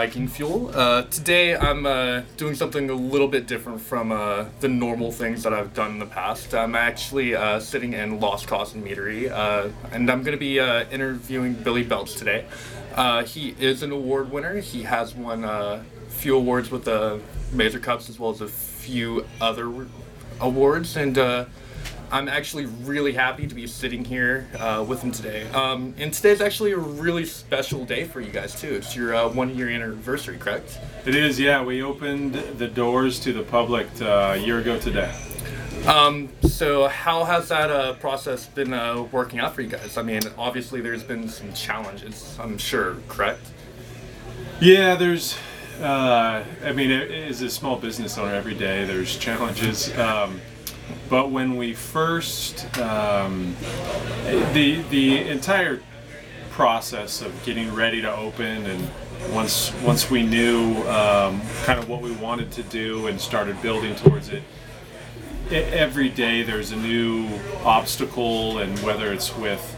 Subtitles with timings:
[0.00, 0.70] Viking Fuel.
[0.74, 5.42] Uh, today I'm uh, doing something a little bit different from uh, the normal things
[5.42, 6.54] that I've done in the past.
[6.54, 10.58] I'm actually uh, sitting in Lost Cause and Meadery, uh, and I'm going to be
[10.58, 12.46] uh, interviewing Billy Beltz today.
[13.26, 14.60] he is an award winner.
[14.60, 17.20] He has won a few awards with the
[17.52, 19.86] Mazer Cups as well as a few other
[20.40, 21.18] awards, and
[22.12, 25.48] I'm actually really happy to be sitting here uh, with him today.
[25.50, 28.74] Um, and today's actually a really special day for you guys too.
[28.74, 30.80] It's your uh, one year anniversary, correct?
[31.06, 31.62] It is, yeah.
[31.62, 35.14] We opened the doors to the public uh, a year ago today.
[35.86, 39.96] Um, so how has that uh, process been uh, working out for you guys?
[39.96, 43.46] I mean, obviously there's been some challenges, I'm sure, correct?
[44.60, 45.36] Yeah, there's.
[45.80, 49.96] Uh, I mean, as a small business owner, every day there's challenges.
[49.96, 50.40] Um,
[51.10, 53.56] but when we first, um,
[54.54, 55.82] the the entire
[56.50, 58.88] process of getting ready to open and
[59.34, 63.94] once once we knew um, kind of what we wanted to do and started building
[63.96, 64.44] towards it,
[65.50, 67.28] every day there's a new
[67.64, 69.76] obstacle and whether it's with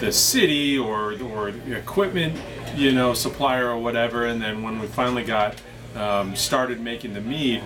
[0.00, 2.38] the city or or equipment
[2.76, 5.60] you know supplier or whatever and then when we finally got
[5.94, 7.62] um, started making the mead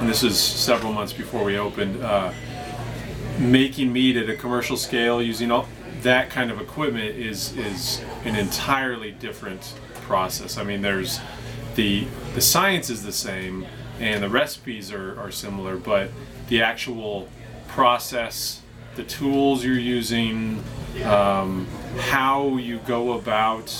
[0.00, 2.32] and this is several months before we opened, uh,
[3.38, 5.68] making mead at a commercial scale using all
[6.02, 10.56] that kind of equipment is is an entirely different process.
[10.56, 11.20] I mean, there's
[11.74, 13.66] the the science is the same
[14.00, 16.10] and the recipes are, are similar, but
[16.48, 17.28] the actual
[17.66, 18.62] process,
[18.94, 20.62] the tools you're using,
[21.04, 21.66] um,
[21.98, 23.74] how you go about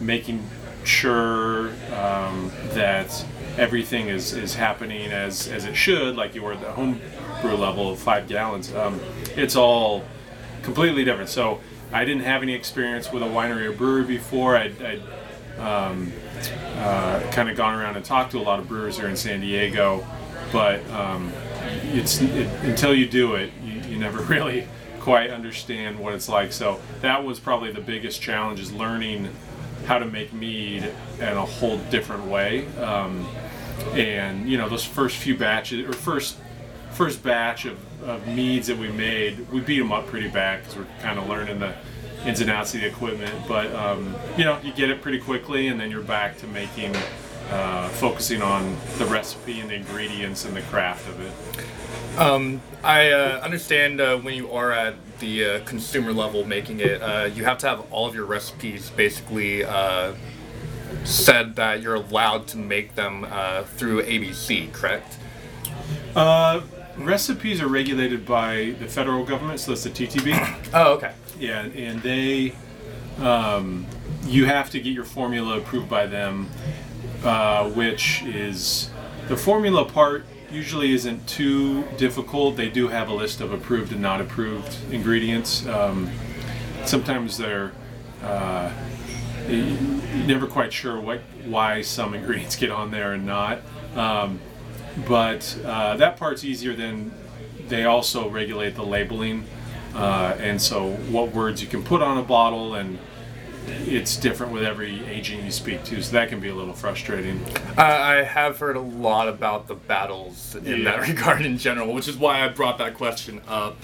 [0.00, 0.46] making
[0.84, 3.24] sure um, that
[3.58, 7.00] everything is, is happening as, as it should, like you were at the home
[7.40, 9.00] brew level of five gallons, um,
[9.36, 10.04] it's all
[10.62, 11.28] completely different.
[11.28, 11.60] So
[11.92, 14.56] I didn't have any experience with a winery or brewery before.
[14.56, 15.02] I'd, I'd
[15.58, 16.12] um,
[16.76, 19.40] uh, kind of gone around and talked to a lot of brewers here in San
[19.40, 20.06] Diego,
[20.50, 21.32] but um,
[21.92, 24.66] it's it, until you do it, you, you never really
[25.00, 26.52] quite understand what it's like.
[26.52, 29.28] So that was probably the biggest challenge is learning
[29.86, 30.84] how to make mead
[31.18, 32.66] in a whole different way.
[32.76, 33.26] Um,
[33.92, 36.36] and you know those first few batches or first
[36.92, 40.76] first batch of, of meads that we made, we beat them up pretty bad because
[40.76, 41.74] we're kind of learning the
[42.26, 43.34] ins and outs of the equipment.
[43.48, 46.94] But um, you know you get it pretty quickly, and then you're back to making.
[47.50, 52.18] Uh, focusing on the recipe and the ingredients and the craft of it.
[52.18, 57.00] Um, I uh, understand uh, when you are at the uh, consumer level making it,
[57.00, 60.12] uh, you have to have all of your recipes basically uh,
[61.04, 65.16] said that you're allowed to make them uh, through ABC, correct?
[66.14, 66.60] Uh,
[66.98, 70.70] recipes are regulated by the federal government, so that's the TTB.
[70.74, 71.12] oh, okay.
[71.38, 72.54] Yeah, and they,
[73.20, 73.86] um,
[74.26, 76.50] you have to get your formula approved by them,
[77.24, 78.90] uh, which is
[79.28, 82.56] the formula part usually isn't too difficult.
[82.56, 85.66] They do have a list of approved and not approved ingredients.
[85.66, 86.10] Um,
[86.84, 87.72] sometimes they're
[88.22, 88.72] uh,
[89.48, 93.60] never quite sure what why some ingredients get on there and not.
[93.96, 94.40] Um,
[95.08, 97.12] but uh, that part's easier than
[97.68, 99.46] they also regulate the labeling,
[99.94, 102.98] uh, and so what words you can put on a bottle and
[103.66, 107.40] it's different with every agent you speak to, so that can be a little frustrating.
[107.76, 110.84] I have heard a lot about the battles in yeah.
[110.84, 113.76] that regard in general, which is why I brought that question up.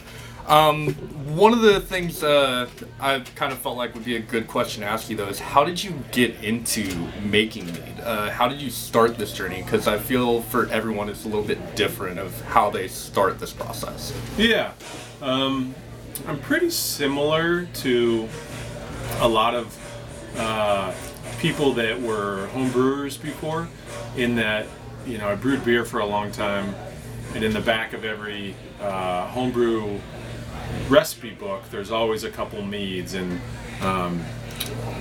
[0.49, 0.95] Um,
[1.37, 2.69] one of the things uh,
[2.99, 5.39] I kind of felt like would be a good question to ask you though is
[5.39, 8.01] how did you get into making mead?
[8.03, 9.63] Uh, how did you start this journey?
[9.63, 13.53] Because I feel for everyone it's a little bit different of how they start this
[13.53, 14.15] process.
[14.39, 14.73] Yeah,
[15.21, 15.75] um,
[16.27, 18.27] I'm pretty similar to
[19.21, 20.93] a lot of uh,
[21.39, 23.69] people that were home brewers before,
[24.17, 24.67] in that
[25.07, 26.75] you know I brewed beer for a long time,
[27.35, 29.99] and in the back of every uh, homebrew
[30.89, 33.41] recipe book, there's always a couple meads, and
[33.83, 34.23] um,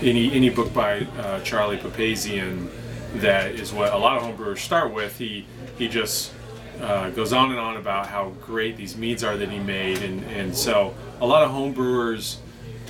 [0.02, 2.70] any any book by uh, Charlie Papazian
[3.16, 5.18] that is what a lot of homebrewers start with.
[5.18, 5.46] He
[5.78, 6.34] he just
[6.82, 10.24] uh, goes on and on about how great these meads are that he made, and
[10.26, 12.38] and so a lot of homebrewers.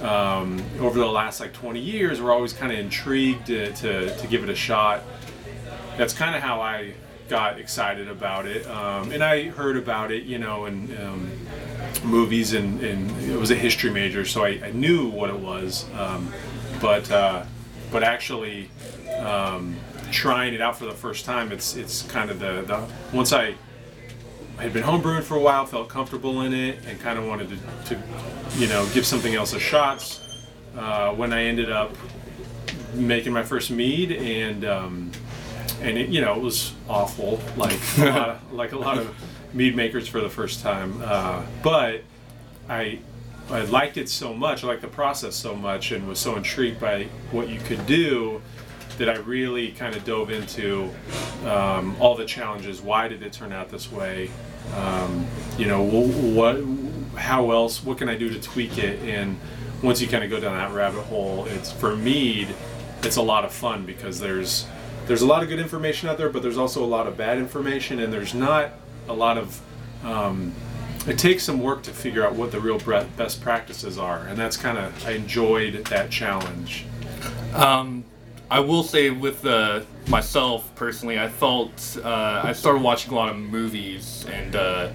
[0.01, 4.27] Um, over the last like 20 years, were always kind of intrigued to, to, to
[4.27, 5.01] give it a shot.
[5.97, 6.93] That's kind of how I
[7.27, 8.65] got excited about it.
[8.67, 11.31] Um, and I heard about it, you know, and um,
[12.03, 15.85] movies and, and it was a history major, so I, I knew what it was.
[15.93, 16.31] Um,
[16.81, 17.43] but uh,
[17.91, 18.69] but actually
[19.19, 19.75] um,
[20.11, 23.55] trying it out for the first time, it's it's kind of the, the once I
[24.63, 27.95] had been homebrewing for a while, felt comfortable in it, and kind of wanted to,
[27.95, 28.01] to
[28.57, 30.19] you know give something else a shot.
[30.75, 31.95] Uh, when I ended up
[32.93, 35.11] making my first mead, and um,
[35.81, 39.15] and it, you know it was awful, like a lot of, like a lot of
[39.53, 41.01] mead makers for the first time.
[41.03, 42.03] Uh, but
[42.69, 42.99] I
[43.49, 46.79] I liked it so much, I liked the process so much, and was so intrigued
[46.79, 48.41] by what you could do
[48.97, 50.89] that I really kind of dove into
[51.45, 52.81] um, all the challenges.
[52.81, 54.29] Why did it turn out this way?
[54.75, 55.25] Um,
[55.57, 56.63] you know, what,
[57.19, 57.83] how else?
[57.83, 58.99] What can I do to tweak it?
[59.01, 59.39] And
[59.81, 62.47] once you kind of go down that rabbit hole, it's for me,
[63.03, 64.65] it's a lot of fun because there's
[65.05, 67.37] there's a lot of good information out there, but there's also a lot of bad
[67.37, 68.71] information, and there's not
[69.07, 69.61] a lot of
[70.03, 70.53] um,
[71.07, 72.79] it takes some work to figure out what the real
[73.15, 76.85] best practices are, and that's kind of I enjoyed that challenge.
[77.53, 77.96] Um,
[78.49, 83.29] I will say with uh, myself personally, I felt uh, I started watching a lot
[83.29, 84.89] of movies and uh,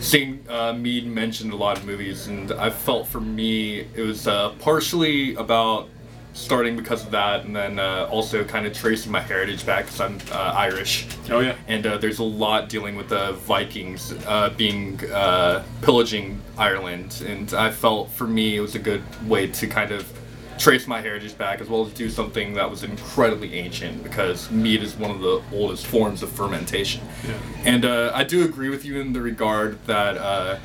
[0.00, 4.26] seeing uh, Mead mentioned a lot of movies, and I felt for me it was
[4.26, 5.88] uh, partially about
[6.34, 10.00] starting because of that, and then uh, also kind of tracing my heritage back because
[10.00, 11.06] I'm uh, Irish.
[11.30, 11.54] Oh yeah.
[11.66, 17.52] And uh, there's a lot dealing with the Vikings uh, being uh, pillaging Ireland, and
[17.54, 20.12] I felt for me it was a good way to kind of
[20.58, 24.82] trace my heritage back as well as do something that was incredibly ancient because mead
[24.82, 27.02] is one of the oldest forms of fermentation.
[27.26, 27.34] Yeah.
[27.64, 30.58] And uh, I do agree with you in the regard that uh,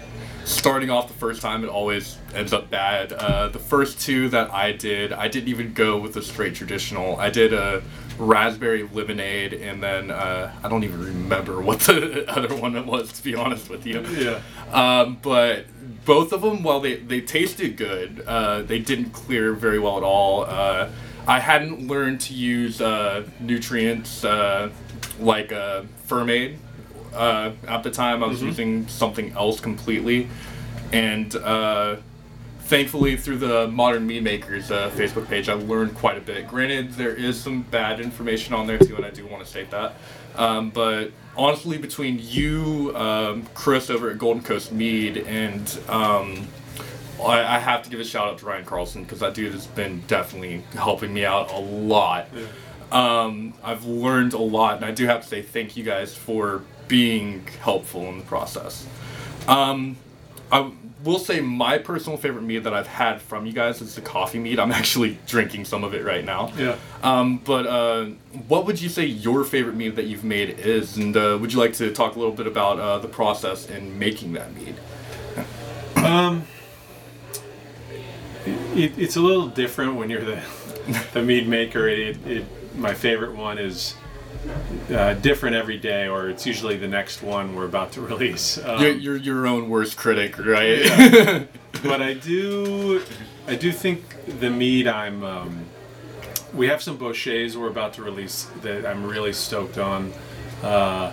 [0.45, 3.13] starting off the first time it always ends up bad.
[3.13, 7.17] Uh, the first two that I did, I didn't even go with the straight traditional.
[7.17, 7.83] I did a
[8.17, 13.23] raspberry lemonade, and then uh, I don't even remember what the other one was to
[13.23, 14.01] be honest with you.
[14.01, 14.41] Yeah.
[14.71, 15.65] Um, but
[16.05, 20.03] both of them, while they, they tasted good, uh, they didn't clear very well at
[20.03, 20.45] all.
[20.45, 20.89] Uh,
[21.27, 24.69] I hadn't learned to use uh, nutrients uh,
[25.19, 26.57] like uh, Fermaid
[27.13, 28.23] uh, at the time.
[28.23, 30.27] I was using something else completely.
[30.91, 31.97] And uh,
[32.63, 36.47] thankfully, through the Modern Mead Makers uh, Facebook page, I learned quite a bit.
[36.47, 39.69] Granted, there is some bad information on there too, and I do want to state
[39.71, 39.95] that.
[40.35, 46.47] Um, but honestly, between you, um, Chris over at Golden Coast Mead, and um,
[47.21, 49.67] I, I have to give a shout out to Ryan Carlson because that dude has
[49.67, 52.27] been definitely helping me out a lot.
[52.91, 56.63] Um, I've learned a lot, and I do have to say thank you guys for
[56.87, 58.87] being helpful in the process.
[59.47, 59.97] Um,
[60.51, 60.71] I
[61.03, 64.39] will say my personal favorite mead that I've had from you guys is the coffee
[64.39, 64.59] mead.
[64.59, 66.51] I'm actually drinking some of it right now.
[66.57, 66.77] Yeah.
[67.01, 68.05] Um, but uh,
[68.47, 70.97] what would you say your favorite mead that you've made is?
[70.97, 73.97] And uh, would you like to talk a little bit about uh, the process in
[73.99, 74.75] making that mead?
[75.95, 76.43] Um,
[78.45, 80.43] it, it's a little different when you're the
[81.13, 81.87] the mead maker.
[81.87, 82.45] It, it
[82.75, 83.95] my favorite one is
[84.89, 88.57] uh, different every day, or it's usually the next one we're about to release.
[88.63, 91.47] Um, you're, you're your own worst critic, right?
[91.83, 93.01] but I do,
[93.47, 95.23] I do think the mead I'm.
[95.23, 95.65] Um,
[96.53, 100.13] we have some Bochets we're about to release that I'm really stoked on,
[100.61, 101.11] uh,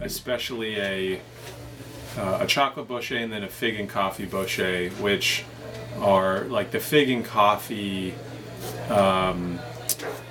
[0.00, 1.20] especially a
[2.16, 5.44] uh, a chocolate Bochet and then a fig and coffee Bochet, which
[5.98, 8.14] are like the fig and coffee
[8.88, 9.58] um,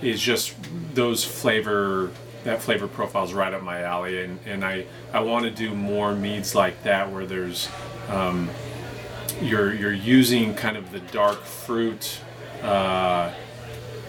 [0.01, 0.55] is just
[0.93, 2.11] those flavor
[2.43, 4.21] that flavor profile's right up my alley.
[4.21, 7.69] And, and I, I want to do more meads like that where there's
[8.09, 8.49] um,
[9.41, 12.19] you're you're using kind of the dark fruit
[12.61, 13.33] uh,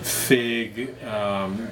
[0.02, 1.68] fig um,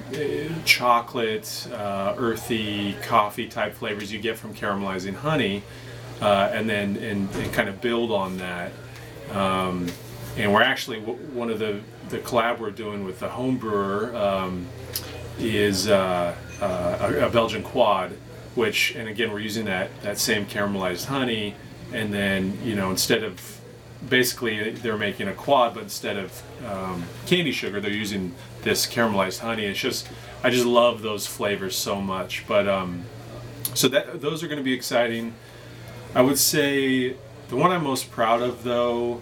[0.65, 5.61] chocolate uh, earthy coffee type flavors you get from caramelizing honey
[6.21, 8.71] uh, and then and, and kind of build on that.
[9.31, 9.87] Um,
[10.37, 14.67] and we're actually one of the the collab we're doing with the home brewer um,
[15.39, 18.11] is uh, uh, a, Belgian quad,
[18.55, 21.55] which and again we're using that that same caramelized honey,
[21.91, 23.59] and then you know instead of
[24.09, 29.39] basically they're making a quad, but instead of um, candy sugar they're using this caramelized
[29.39, 29.65] honey.
[29.65, 30.07] It's just
[30.43, 32.45] I just love those flavors so much.
[32.47, 33.03] But um,
[33.73, 35.33] so that those are going to be exciting.
[36.15, 37.15] I would say
[37.49, 39.21] the one I'm most proud of though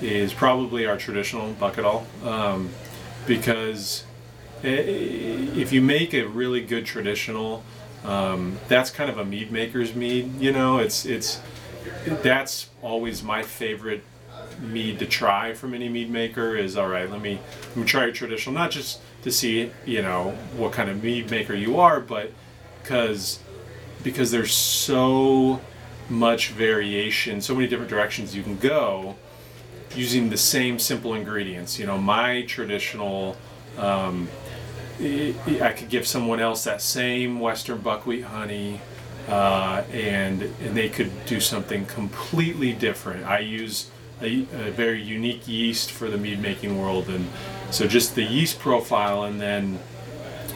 [0.00, 2.70] is probably our traditional buckwheat um,
[3.26, 4.04] because
[4.62, 7.62] if you make a really good traditional
[8.04, 10.78] um, that's kind of a mead maker's mead you know?
[10.78, 11.40] It's it's
[12.22, 14.02] that's always my favorite
[14.60, 17.38] mead to try from any mead maker is all right let me
[17.68, 21.30] let me try a traditional not just to see you know what kind of mead
[21.30, 22.30] maker you are but
[22.82, 23.38] because
[24.02, 25.60] because there's so
[26.10, 29.16] much variation so many different directions you can go
[29.94, 31.78] using the same simple ingredients.
[31.78, 33.36] You know, my traditional,
[33.78, 34.28] um,
[35.00, 38.80] I could give someone else that same Western buckwheat honey,
[39.28, 43.26] uh, and and they could do something completely different.
[43.26, 47.28] I use a, a very unique yeast for the mead making world, and
[47.70, 49.78] so just the yeast profile and then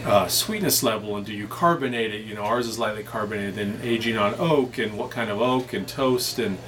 [0.05, 2.25] uh, sweetness level and do you carbonate it?
[2.25, 3.55] You know, ours is lightly carbonated.
[3.55, 6.59] Then aging on oak and what kind of oak and toast and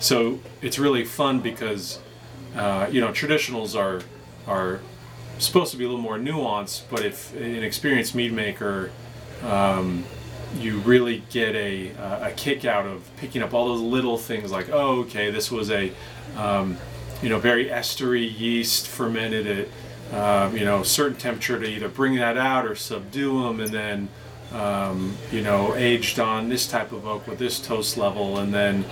[0.00, 1.98] so it's really fun because
[2.58, 4.02] uh, you know traditionals are
[4.46, 4.80] are
[5.38, 8.90] supposed to be a little more nuanced, but if an experienced mead maker
[9.42, 10.04] um,
[10.56, 14.50] you really get a, uh, a kick out of picking up all those little things
[14.50, 15.92] like, oh, okay, this was a,
[16.36, 16.76] um,
[17.22, 19.68] you know, very estery yeast fermented at,
[20.14, 24.08] um, you know, certain temperature to either bring that out or subdue them, and then,
[24.52, 28.84] um, you know, aged on this type of oak with this toast level, and then,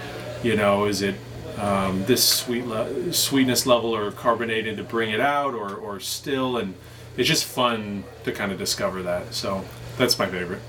[0.43, 1.15] you know, is it
[1.59, 6.57] um, this sweet le- sweetness level or carbonated to bring it out, or or still,
[6.57, 6.75] and
[7.17, 9.35] it's just fun to kind of discover that.
[9.35, 9.65] So
[9.97, 10.61] that's my favorite.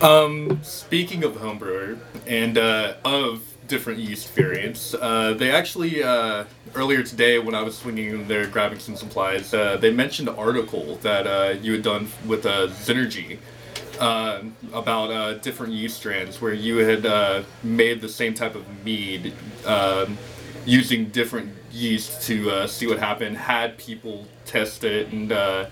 [0.00, 7.02] Um, speaking of homebrewer and uh, of different yeast variants, uh, they actually uh, earlier
[7.02, 10.96] today when I was swinging in there grabbing some supplies, uh, they mentioned an article
[10.96, 13.38] that uh, you had done with uh, Zymurgy.
[14.00, 19.32] Uh, about uh, different yeast strands where you had made the same type of mead
[19.66, 20.18] um,
[20.64, 25.66] using different yeast to uh, see what happened, had people test it, and uh,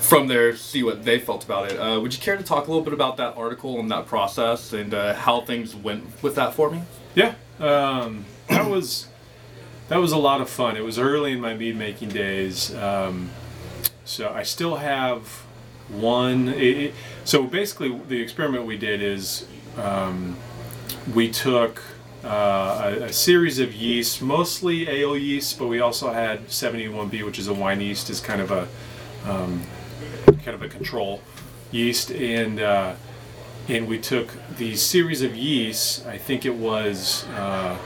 [0.00, 1.76] from there see what they felt about it.
[1.76, 4.72] Uh, would you care to talk a little bit about that article and that process
[4.72, 6.82] and uh, how things went with that for me?
[7.14, 9.06] Yeah, um, that was
[9.88, 10.76] that was a lot of fun.
[10.76, 13.30] It was early in my mead making days, um,
[14.04, 15.26] so I still have
[15.88, 16.48] one.
[16.48, 16.94] It,
[17.24, 19.46] so basically, the experiment we did is
[19.76, 20.36] um,
[21.14, 21.82] we took
[22.24, 27.38] uh, a, a series of yeasts, mostly ale yeast, but we also had 71B, which
[27.38, 28.68] is a wine yeast, is kind of a
[29.24, 29.62] um,
[30.26, 31.22] kind of a control
[31.70, 32.94] yeast, and uh,
[33.68, 36.04] and we took the series of yeasts.
[36.06, 37.76] I think it was uh,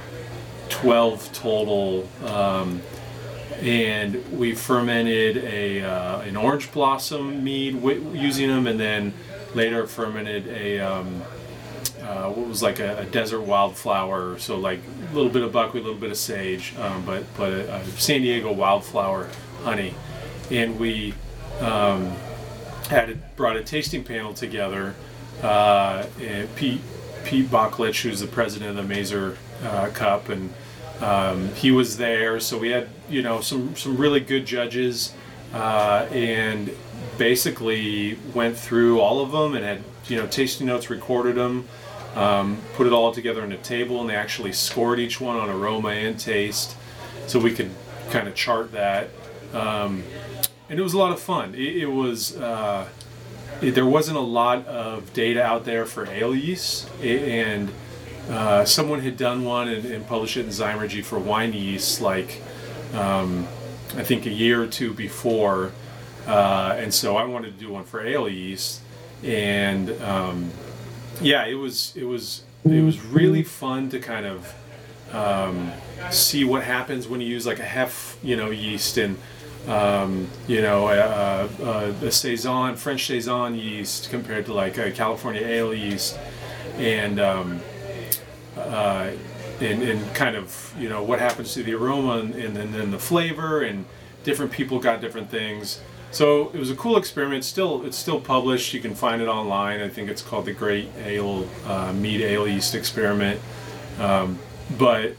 [0.68, 2.08] 12 total.
[2.24, 2.80] Um,
[3.60, 9.14] and we fermented a uh, an orange blossom mead wi- using them, and then
[9.54, 11.22] later fermented a um,
[12.02, 14.80] uh, what was like a, a desert wildflower, so like
[15.11, 17.85] a little bit of buckwheat, a little bit of sage, um, but but a, a
[17.99, 19.28] San Diego wildflower
[19.62, 19.94] honey,
[20.50, 21.14] and we
[21.61, 22.12] um,
[22.88, 24.94] had brought a tasting panel together.
[25.42, 26.80] Uh, and Pete
[27.25, 30.52] Pete Bakulic, who's the president of the Mazer uh, Cup, and
[31.00, 32.40] um, he was there.
[32.40, 35.12] So we had you know some some really good judges,
[35.52, 36.75] uh, and
[37.18, 41.68] basically went through all of them and had you know tasting notes, recorded them,
[42.14, 45.49] um, put it all together in a table, and they actually scored each one on
[45.49, 46.76] aroma and taste,
[47.26, 47.71] so we could
[48.11, 49.09] kind of chart that.
[49.54, 50.02] Um,
[50.69, 51.54] and it was a lot of fun.
[51.54, 52.37] It, it was.
[52.37, 52.88] Uh,
[53.61, 57.71] it- there wasn't a lot of data out there for ale yeast, a- and
[58.28, 62.42] uh, someone had done one and, and published it in Zymurgy for wine yeast, like
[62.95, 63.47] um,
[63.97, 65.71] I think a year or two before,
[66.26, 68.81] uh, and so I wanted to do one for ale yeast,
[69.23, 70.50] and um,
[71.22, 74.54] yeah, it was it was it was really fun to kind of
[75.12, 75.72] um,
[76.10, 79.16] see what happens when you use like a hef, you know, yeast and
[79.68, 85.42] um, you know, a, a, a saison, French saison yeast compared to like a California
[85.42, 86.18] ale yeast,
[86.78, 87.60] and um,
[88.56, 89.10] uh,
[89.60, 92.98] and, and kind of you know what happens to the aroma and, and then, the
[92.98, 93.84] flavor and
[94.24, 95.80] different people got different things.
[96.12, 97.45] So it was a cool experiment.
[97.45, 98.75] Still, it's still published.
[98.75, 99.81] You can find it online.
[99.81, 103.40] I think it's called the Great Ale uh, Mead Ale Yeast Experiment.
[103.99, 104.38] Um,
[104.78, 105.14] but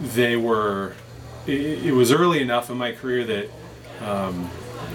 [0.00, 0.94] they were.
[1.46, 3.50] It, it was early enough in my career that
[4.00, 4.50] um,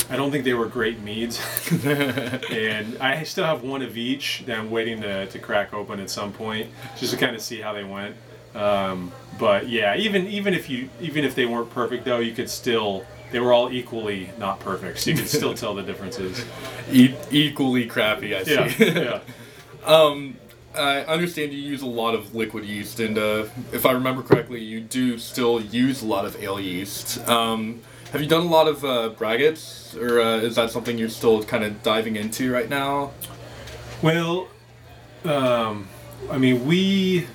[0.10, 1.40] I don't think they were great meads,
[1.86, 6.10] and I still have one of each that I'm waiting to, to crack open at
[6.10, 8.18] some point, just to kind of see how they went.
[8.54, 12.50] Um, but yeah, even even if you even if they weren't perfect though, you could
[12.50, 16.44] still they were all equally not perfect, so you can still tell the differences.
[16.92, 18.54] E- equally crappy, I see.
[18.54, 19.20] Yeah, yeah.
[19.86, 20.36] Um,
[20.76, 24.62] I understand you use a lot of liquid yeast, and uh, if I remember correctly,
[24.62, 27.26] you do still use a lot of ale yeast.
[27.30, 31.08] Um, have you done a lot of uh, braggots, or uh, is that something you're
[31.10, 33.12] still kind of diving into right now?
[34.02, 34.48] Well,
[35.24, 35.88] um,
[36.30, 37.28] I mean, we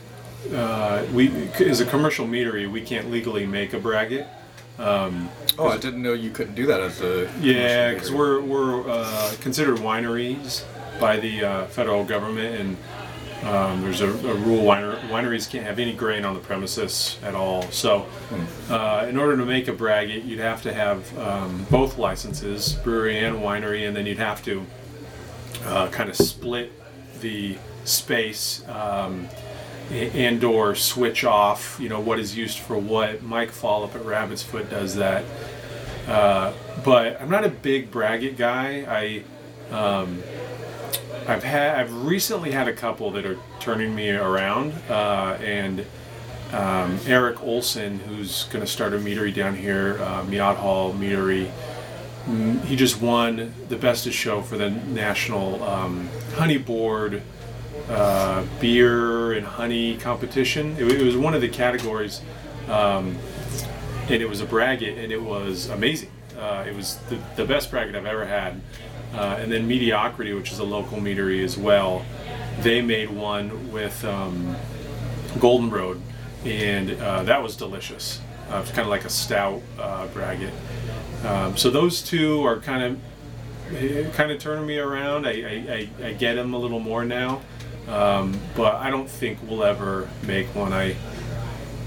[0.53, 4.29] uh, we as a commercial meadery, we can't legally make a braggot.
[4.79, 5.29] Um,
[5.59, 9.33] Oh, I didn't know you couldn't do that as a yeah, because we're we're uh,
[9.41, 10.65] considered wineries
[11.01, 12.77] by the uh, federal government, and
[13.49, 17.35] um, there's a, a rule winer, wineries can't have any grain on the premises at
[17.35, 17.63] all.
[17.71, 18.07] So,
[18.69, 23.25] uh, in order to make a braggot, you'd have to have um, both licenses, brewery
[23.25, 24.67] and winery, and then you'd have to
[25.65, 26.71] uh, kind of split
[27.21, 29.27] the space um,
[29.91, 34.05] and or switch off you know what is used for what Mike Faul up at
[34.05, 35.25] rabbit's foot does that
[36.09, 36.53] Uh,
[36.85, 38.87] but I'm not a big braggot guy.
[38.89, 40.23] I um,
[41.27, 45.85] I've had I've recently had a couple that are turning me around, uh, and
[46.53, 51.51] um, Eric Olson, who's going to start a meadery down here, uh, Miat Hall Meadery.
[52.29, 57.23] mm, He just won the best of show for the national um, honey board
[57.91, 60.77] uh, beer and honey competition.
[60.79, 62.21] It, it was one of the categories,
[62.69, 63.17] um,
[64.09, 66.11] and it was a braggot, and it was amazing.
[66.39, 68.61] Uh, it was the, the best braggot I've ever had.
[69.15, 72.05] Uh, and then Mediocrity, which is a local meadery as well,
[72.61, 74.57] they made one with um,
[75.39, 76.03] Golden Road,
[76.45, 78.21] and uh, that was delicious.
[78.51, 80.53] Uh, it's kind of like a stout uh, braggot.
[81.25, 83.01] Um, so those two are kind of
[84.13, 85.27] kind of turning me around.
[85.27, 87.43] I, I, I, I get them a little more now,
[87.89, 90.73] um, but I don't think we'll ever make one.
[90.73, 90.97] I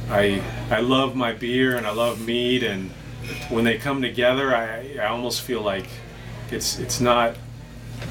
[0.10, 2.90] I I love my beer and I love mead, and
[3.50, 5.88] when they come together, I I almost feel like
[6.52, 7.36] it's it's not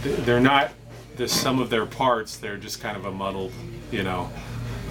[0.02, 0.72] they're not
[1.16, 2.36] the sum of their parts.
[2.36, 3.52] They're just kind of a muddled,
[3.90, 4.30] you know.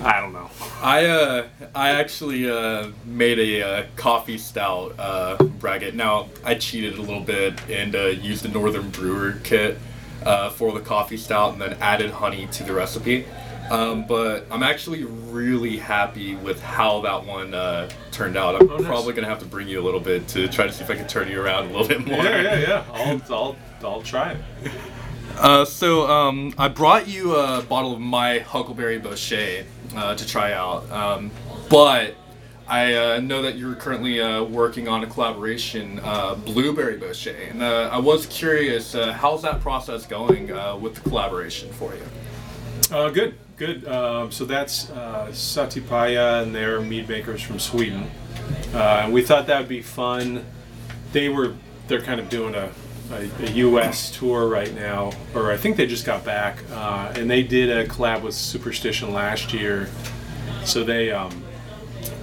[0.03, 0.49] I don't know.
[0.81, 5.93] I uh, I actually uh, made a uh, coffee stout uh, braggot.
[5.93, 9.77] Now I cheated a little bit and uh, used the Northern Brewer kit
[10.27, 13.25] uh, for the coffee stout, and then added honey to the recipe.
[13.69, 18.55] Um, but I'm actually really happy with how that one uh, turned out.
[18.55, 18.85] I'm Oh, nice.
[18.87, 20.95] probably gonna have to bring you a little bit to try to see if I
[20.95, 22.23] can turn you around a little bit more.
[22.23, 22.83] Yeah, yeah, yeah.
[22.93, 24.37] I'll I'll I'll try it.
[25.37, 29.65] Uh, so um, I brought you a bottle of my Huckleberry Bochet
[29.95, 31.29] uh, to try out, um,
[31.69, 32.15] but
[32.67, 37.63] I uh, know that you're currently uh, working on a collaboration, uh, Blueberry Bochet, and
[37.63, 42.03] uh, I was curious, uh, how's that process going uh, with the collaboration for you?
[42.89, 43.87] Good, good.
[43.87, 48.11] Um, so that's Satipaya and their mead makers from Sweden.
[49.11, 50.45] We thought that would be fun.
[51.13, 51.55] They were
[51.87, 52.69] they're kind of doing a,
[53.11, 54.11] a, a U.S.
[54.11, 58.23] tour right now, or I think they just got back, and they did a collab
[58.23, 59.89] with Superstition last year.
[60.65, 61.43] So they um,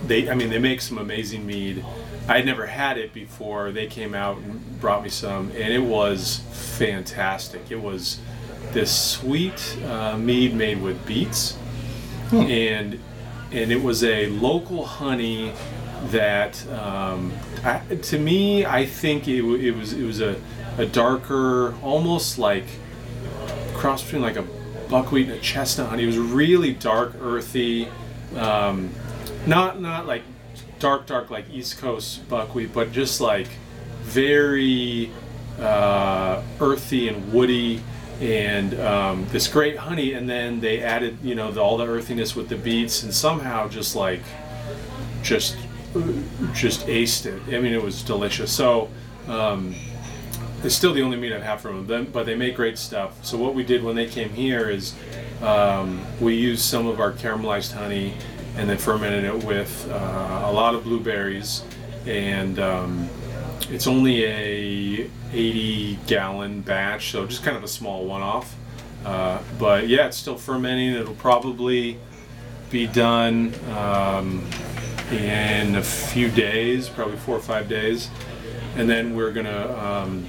[0.06, 1.84] they I mean they make some amazing mead.
[2.28, 3.70] I had never had it before.
[3.70, 7.70] They came out and brought me some, and it was fantastic.
[7.70, 8.18] It was
[8.72, 11.56] this sweet uh, mead made with beets,
[12.32, 12.98] and
[13.52, 15.52] and it was a local honey
[16.06, 20.40] that um, I, to me I think it, it was it was a,
[20.78, 22.64] a darker, almost like
[23.74, 24.44] cross between like a
[24.88, 26.04] buckwheat and a chestnut honey.
[26.04, 27.88] It was really dark, earthy,
[28.36, 28.90] um,
[29.46, 30.22] not not like
[30.78, 33.48] dark, dark like East Coast buckwheat, but just like
[34.02, 35.10] very
[35.58, 37.82] uh, earthy and woody,
[38.20, 40.12] and um, this great honey.
[40.12, 43.68] And then they added, you know, the, all the earthiness with the beets, and somehow
[43.68, 44.22] just like
[45.22, 45.56] just
[46.52, 47.54] just aced it.
[47.54, 48.52] I mean, it was delicious.
[48.52, 48.88] So.
[49.28, 49.74] Um,
[50.62, 53.22] it's still the only mead I've had from them, but they make great stuff.
[53.22, 54.94] So what we did when they came here is
[55.42, 58.14] um, we used some of our caramelized honey
[58.56, 61.64] and then fermented it with uh, a lot of blueberries,
[62.06, 63.08] and um,
[63.70, 68.54] it's only a 80 gallon batch, so just kind of a small one-off.
[69.04, 70.92] Uh, but yeah, it's still fermenting.
[70.92, 71.98] It'll probably
[72.70, 74.46] be done um,
[75.10, 78.08] in a few days, probably four or five days,
[78.76, 80.26] and then we're gonna um,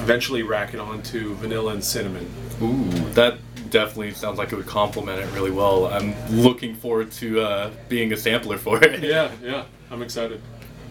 [0.00, 2.28] eventually rack it onto vanilla and cinnamon.
[2.60, 3.38] Ooh, that
[3.70, 5.86] definitely sounds like it would complement it really well.
[5.86, 9.02] I'm looking forward to uh, being a sampler for it.
[9.02, 10.40] Yeah, yeah, I'm excited.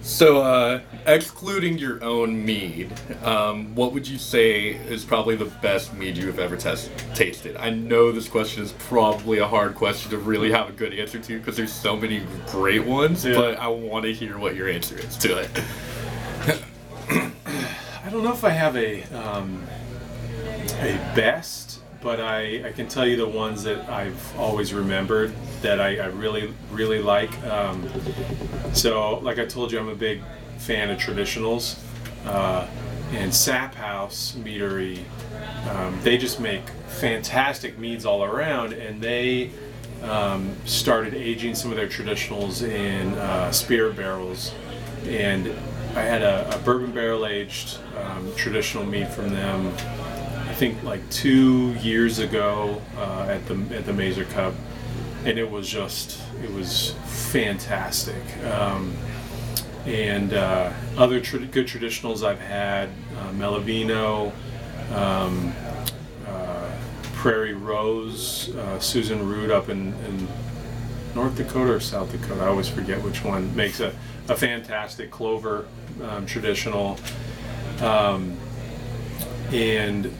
[0.03, 5.93] So, uh, excluding your own mead, um, what would you say is probably the best
[5.95, 7.57] mead you have ever test- tasted?
[7.57, 11.19] I know this question is probably a hard question to really have a good answer
[11.19, 13.35] to because there's so many great ones, Yeah.
[13.35, 15.49] but I want to hear what your answer is to it.
[17.09, 19.63] I don't know if I have a um,
[20.79, 25.79] a best, but I, I can tell you the ones that I've always remembered that
[25.79, 27.31] I, I really really like.
[27.43, 27.89] Um,
[28.73, 30.21] so, like I told you, I'm a big
[30.57, 31.79] fan of traditionals,
[32.25, 32.67] uh,
[33.11, 35.03] and Sap House Meadery.
[35.69, 39.51] Um, they just make fantastic meads all around, and they
[40.03, 44.53] um, started aging some of their traditionals in uh, spirit barrels.
[45.05, 45.53] And
[45.95, 49.73] I had a, a bourbon barrel aged um, traditional mead from them.
[50.57, 54.55] Think like two years ago uh, at the at the Mazer Cup,
[55.23, 58.23] and it was just it was fantastic.
[58.43, 58.91] Um,
[59.85, 62.89] and uh, other tra- good traditionals I've had,
[63.19, 64.31] uh, Melovino,
[64.95, 65.53] um,
[66.27, 66.71] uh,
[67.13, 70.27] Prairie Rose, uh, Susan Ruud up in, in
[71.13, 72.41] North Dakota or South Dakota.
[72.41, 73.93] I always forget which one makes a,
[74.27, 75.67] a fantastic clover
[76.03, 76.97] um, traditional.
[77.79, 78.35] Um,
[79.53, 80.11] and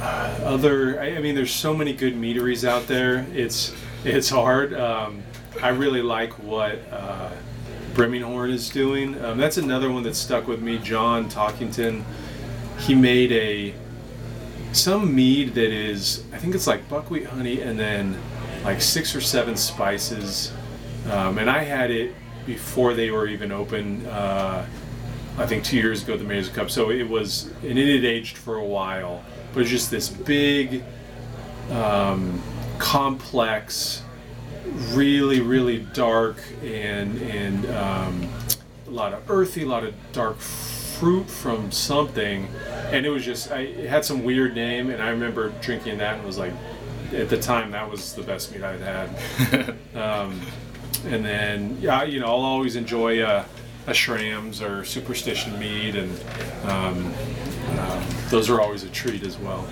[0.00, 3.26] uh, other, I, I mean, there's so many good meaderies out there.
[3.32, 4.72] It's it's hard.
[4.74, 5.22] Um,
[5.62, 7.30] I really like what uh,
[7.94, 9.22] Brimming Horn is doing.
[9.22, 10.78] Um, that's another one that stuck with me.
[10.78, 12.04] John Talkington,
[12.78, 13.74] he made a
[14.72, 18.16] some mead that is I think it's like buckwheat honey and then
[18.64, 20.52] like six or seven spices.
[21.10, 22.14] Um, and I had it
[22.46, 24.06] before they were even open.
[24.06, 24.66] Uh,
[25.38, 26.70] I think two years ago, at the Mazer Cup.
[26.70, 30.82] So it was, and it had aged for a while, but it's just this big,
[31.70, 32.40] um,
[32.78, 34.02] complex,
[34.92, 38.28] really, really dark and and um,
[38.86, 42.48] a lot of earthy, a lot of dark fruit from something,
[42.90, 46.16] and it was just I, it had some weird name, and I remember drinking that
[46.16, 46.52] and was like,
[47.14, 49.76] at the time that was the best mead I'd had.
[49.94, 50.40] um,
[51.06, 53.46] and then yeah, you know I'll always enjoy a,
[53.86, 56.20] a Schramm's or Superstition mead, and
[56.64, 57.14] um,
[57.78, 59.68] um, those are always a treat as well.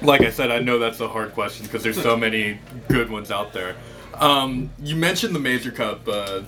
[0.00, 2.58] Like I said, I know that's a hard question because there's so many
[2.88, 3.76] good ones out there.
[4.14, 6.42] Um, you mentioned the Mazer Cup uh,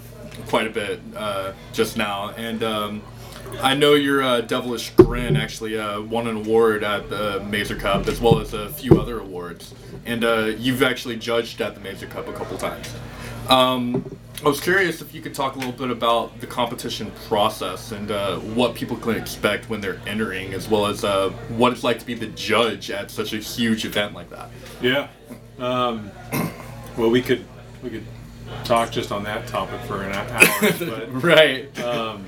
[0.46, 3.02] quite a bit uh, just now, and um,
[3.60, 8.06] I know your uh, Devilish Grin actually uh, won an award at the Mazer Cup
[8.06, 9.74] as well as a few other awards,
[10.06, 12.94] and uh, you've actually judged at the Mazer Cup a couple times.
[13.48, 17.90] Um, I was curious if you could talk a little bit about the competition process
[17.90, 21.82] and uh, what people can expect when they're entering, as well as uh, what it's
[21.82, 24.48] like to be the judge at such a huge event like that.
[24.80, 25.08] Yeah.
[25.58, 26.12] Um,
[26.96, 27.44] well, we could
[27.82, 28.04] we could
[28.62, 31.80] talk just on that topic for an hour, but right.
[31.80, 32.24] um,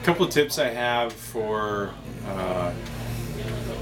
[0.00, 1.94] a couple of tips I have for
[2.26, 2.72] uh,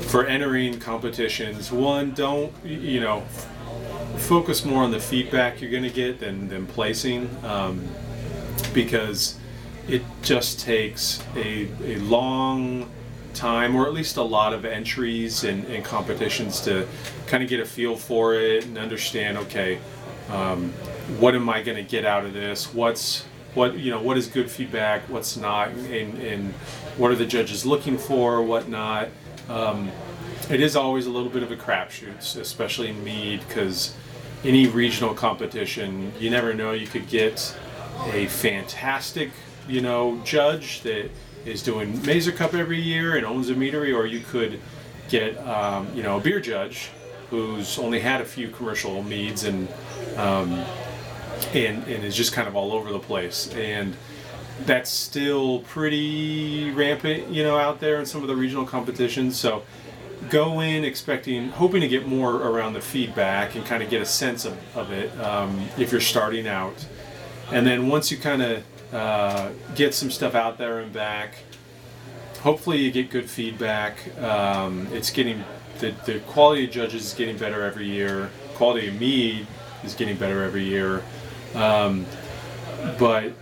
[0.09, 1.73] for entering competitions.
[1.73, 3.25] One, don't you know
[4.19, 7.87] focus more on the feedback you're going to get than than placing, um,
[8.73, 9.39] because
[9.89, 12.91] it just takes a a long
[13.35, 16.89] time or at least a lot of entries and, and competitions to
[17.27, 19.79] kind of get a feel for it and understand okay
[20.31, 20.73] um,
[21.19, 22.75] what am i going to get out of this?
[22.75, 23.25] What's
[23.55, 25.03] what you know what is good feedback?
[25.09, 25.69] What's not?
[25.69, 26.53] And, and
[26.97, 28.43] what are the judges looking for?
[28.43, 29.09] What not?
[29.49, 29.91] Um,
[30.51, 33.95] it is always a little bit of a crapshoot especially in mead because
[34.45, 37.57] any regional competition you never know you could get
[38.13, 39.31] a fantastic
[39.69, 41.11] you know judge that
[41.47, 44.61] is doing Mazer Cup every year and owns a meadery, or you could
[45.09, 46.91] get um, you know a beer judge
[47.31, 49.69] who's only had a few commercial meads and
[50.17, 50.53] um,
[51.55, 53.53] and and is just kind of all over the place.
[53.55, 53.97] And
[54.65, 59.39] that's still pretty rampant you know out there in some of the regional competitions.
[59.39, 59.63] So
[60.31, 64.07] go in expecting hoping to get more around the feedback and kind of get a
[64.07, 66.87] sense of, of it um, if you're starting out
[67.53, 71.37] and then once you kind of uh, get some stuff out there and back.
[72.41, 73.99] Hopefully, you get good feedback.
[74.23, 75.45] Um, it's getting
[75.79, 78.31] the, the quality of judges is getting better every year.
[78.55, 79.47] Quality of mead
[79.85, 81.03] is getting better every year.
[81.55, 82.07] Um,
[82.99, 83.33] but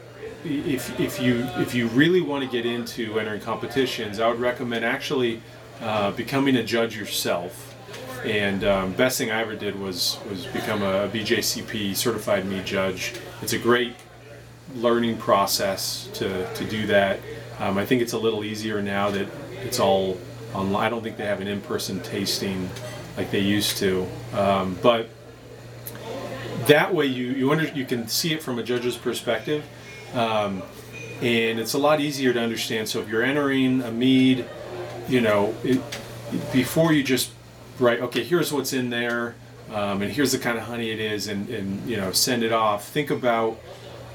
[0.44, 4.84] if, if you if you really want to get into entering competitions, I would recommend
[4.84, 5.42] actually
[5.84, 7.74] uh, becoming a judge yourself.
[8.24, 13.12] And um, best thing I ever did was was become a BJCP certified mead judge.
[13.42, 13.94] It's a great
[14.74, 17.20] learning process to, to do that.
[17.58, 19.28] Um, I think it's a little easier now that
[19.62, 20.18] it's all
[20.54, 20.86] online.
[20.86, 22.70] I don't think they have an in-person tasting
[23.18, 25.10] like they used to, um, but
[26.66, 29.64] that way you you under, you can see it from a judge's perspective,
[30.14, 30.62] um,
[31.20, 32.88] and it's a lot easier to understand.
[32.88, 34.46] So if you're entering a mead,
[35.08, 35.80] you know, it,
[36.52, 37.30] before you just
[37.78, 39.34] write, okay, here's what's in there,
[39.70, 42.52] um, and here's the kind of honey it is, and, and you know, send it
[42.52, 42.88] off.
[42.88, 43.58] Think about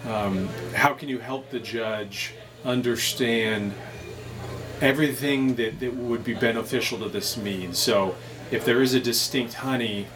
[0.07, 3.73] um, how can you help the judge understand
[4.81, 7.75] everything that, that would be beneficial to this mead.
[7.75, 8.15] So
[8.51, 10.07] if there is a distinct honey,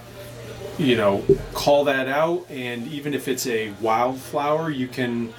[0.78, 5.34] you know, call that out, and even if it's a wildflower, you can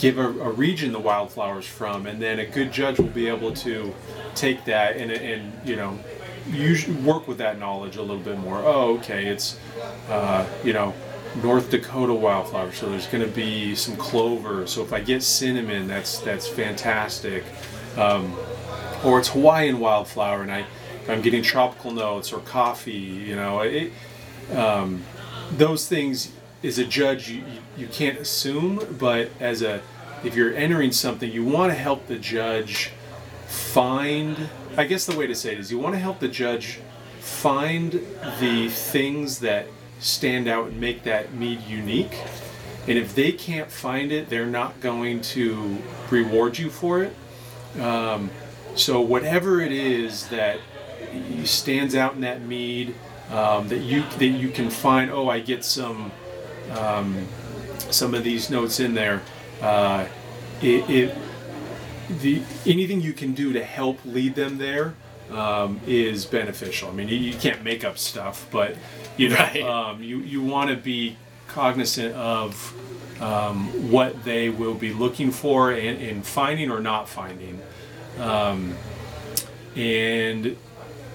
[0.00, 3.52] give a, a region the wildflowers from, and then a good judge will be able
[3.52, 3.94] to
[4.34, 5.98] take that and, and you know,
[6.48, 8.58] use, work with that knowledge a little bit more.
[8.64, 9.58] Oh, okay, it's,
[10.08, 10.94] uh, you know,
[11.42, 14.66] North Dakota wildflower, so there's going to be some clover.
[14.66, 17.44] So if I get cinnamon, that's that's fantastic.
[17.96, 18.34] Um,
[19.04, 20.66] or it's Hawaiian wildflower, and I
[21.08, 22.92] I'm getting tropical notes or coffee.
[22.92, 23.92] You know, it,
[24.56, 25.04] um,
[25.56, 26.32] those things
[26.62, 29.82] as a judge you, you, you can't assume, but as a
[30.22, 32.90] if you're entering something, you want to help the judge
[33.46, 34.50] find.
[34.76, 36.80] I guess the way to say it is you want to help the judge
[37.20, 37.92] find
[38.38, 39.66] the things that
[39.98, 42.16] stand out and make that mead unique.
[42.86, 45.78] And if they can't find it, they're not going to
[46.10, 47.14] reward you for it.
[47.80, 48.30] Um,
[48.74, 50.60] so whatever it is that
[51.44, 52.94] stands out in that mead,
[53.30, 55.10] um, that you that you can find.
[55.10, 56.10] Oh, I get some
[56.70, 57.26] um,
[57.90, 59.22] some of these notes in there.
[59.60, 60.06] Uh,
[60.62, 61.18] it, it
[62.20, 64.94] the anything you can do to help lead them there
[65.30, 66.88] um, is beneficial.
[66.88, 68.76] I mean, you, you, can't make up stuff, but
[69.16, 69.62] you know, right.
[69.62, 72.74] um, you you want to be cognizant of
[73.20, 77.60] um, what they will be looking for and, and finding or not finding,
[78.18, 78.74] um,
[79.76, 80.56] and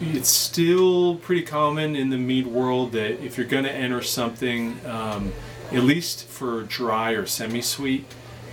[0.01, 4.79] it's still pretty common in the mead world that if you're going to enter something,
[4.85, 5.31] um,
[5.71, 8.05] at least for dry or semi-sweet.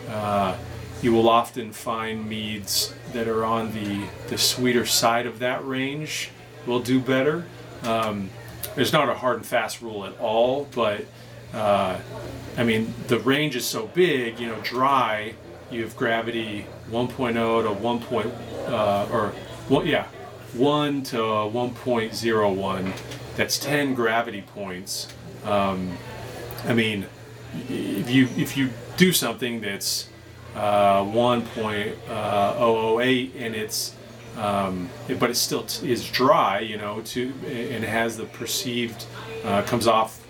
[0.08, 0.56] Uh,
[1.02, 6.30] you will often find meads that are on the, the sweeter side of that range
[6.66, 7.44] will do better.
[7.82, 8.30] Um,
[8.76, 11.04] there's not a hard and fast rule at all, but
[11.52, 11.98] uh,
[12.56, 15.34] I mean, the range is so big, you know, dry,
[15.70, 18.00] you have gravity 1.0 to 1.
[18.00, 18.32] Point,
[18.68, 19.32] uh, or,
[19.68, 20.06] well, yeah,
[20.54, 22.92] 1 to 1.01.
[23.36, 25.08] That's 10 gravity points.
[25.44, 25.96] Um,
[26.64, 27.06] I mean,
[27.68, 30.08] if you if you do something that's
[30.54, 33.94] uh, 1.008 and it's
[34.36, 34.88] um,
[35.18, 39.04] but it still t- is dry, you know, to and has the perceived
[39.44, 40.22] uh, comes off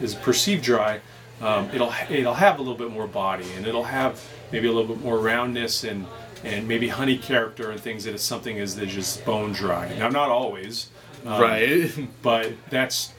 [0.00, 1.00] is perceived dry.
[1.40, 4.94] Um, it'll it'll have a little bit more body and it'll have maybe a little
[4.94, 6.06] bit more roundness and
[6.44, 9.94] and maybe honey character and things that that is something is that just bone dry.
[9.98, 10.88] Now, not always,
[11.26, 11.90] um, right?
[12.22, 13.12] but that's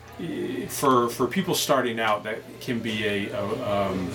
[0.68, 4.10] for for people starting out, that can be a, a um,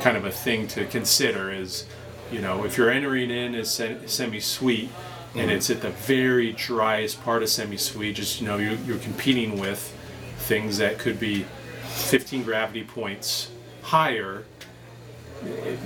[0.00, 1.52] kind of a thing to consider.
[1.52, 1.86] Is
[2.30, 4.90] you know if you're entering in as semi-sweet
[5.34, 5.50] and mm-hmm.
[5.50, 9.94] it's at the very driest part of semi-sweet, just you know you're, you're competing with
[10.38, 11.44] things that could be
[11.88, 13.50] 15 gravity points
[13.82, 14.44] higher.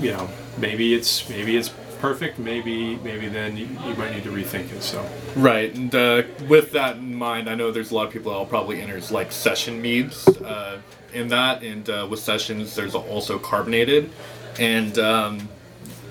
[0.01, 4.31] You know, maybe it's maybe it's perfect, maybe maybe then you, you might need to
[4.31, 4.83] rethink it.
[4.83, 8.33] So right, and uh, with that in mind, I know there's a lot of people
[8.33, 10.81] that'll probably enter like session meads uh,
[11.13, 14.11] in that, and uh, with sessions there's also carbonated,
[14.59, 15.49] and um,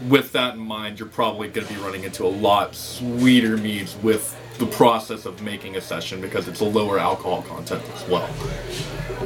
[0.08, 3.96] with that in mind, you're probably going to be running into a lot sweeter meads
[3.98, 8.30] with the process of making a session because it's a lower alcohol content as well.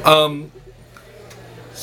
[0.04, 0.50] Um,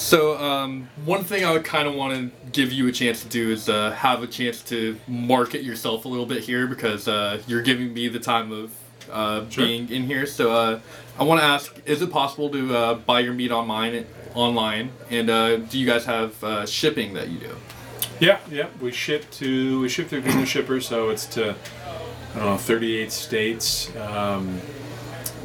[0.01, 3.29] so um, one thing I would kind of want to give you a chance to
[3.29, 7.41] do is uh, have a chance to market yourself a little bit here because uh,
[7.47, 8.75] you're giving me the time of
[9.11, 9.65] uh, sure.
[9.65, 10.25] being in here.
[10.25, 10.79] So uh,
[11.19, 14.05] I want to ask: Is it possible to uh, buy your mead online?
[14.33, 17.55] Online, and uh, do you guys have shipping that you do?
[18.19, 18.69] Yeah, yeah.
[18.79, 21.55] We ship to we ship through Greenland Shipper, so it's to
[22.33, 24.61] I don't know 38 states um,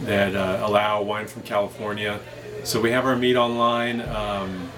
[0.03, 2.21] that allow wine from California.
[2.67, 4.69] So we have our mead online, um,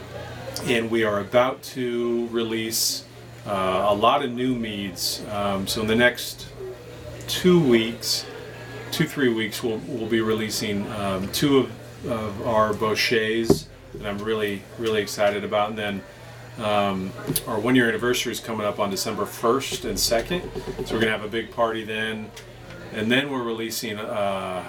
[0.66, 3.06] and we are about to release
[3.46, 5.24] uh, a lot of new meads.
[5.30, 6.48] Um, so in the next
[7.28, 8.26] two weeks,
[8.90, 14.18] two three weeks, we'll we'll be releasing um, two of, of our bochets that I'm
[14.18, 16.02] really really excited about, and then.
[16.58, 17.12] Um,
[17.46, 21.02] our one year anniversary is coming up on December 1st and 2nd, so we're going
[21.02, 22.32] to have a big party then.
[22.92, 24.68] And then we're releasing uh,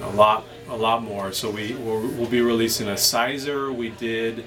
[0.00, 1.32] a lot a lot more.
[1.32, 4.44] So we we'll, be releasing a cyser we did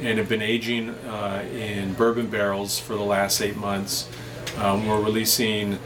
[0.00, 4.08] and have been aging uh, in bourbon barrels for the last eight months.
[4.58, 5.78] Um, we're releasing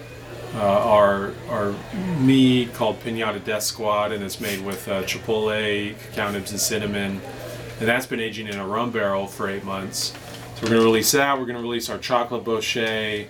[0.54, 1.74] uh, our our
[2.18, 7.20] mead called Pinata Death Squad, and it's made with uh, chipotle, cacao nibs, and cinnamon.
[7.78, 10.12] And that's been aging in a rum barrel for eight months.
[10.56, 11.38] So we're going to release that.
[11.38, 13.28] We're going to release our chocolate bochet.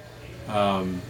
[0.48, 1.03] Um,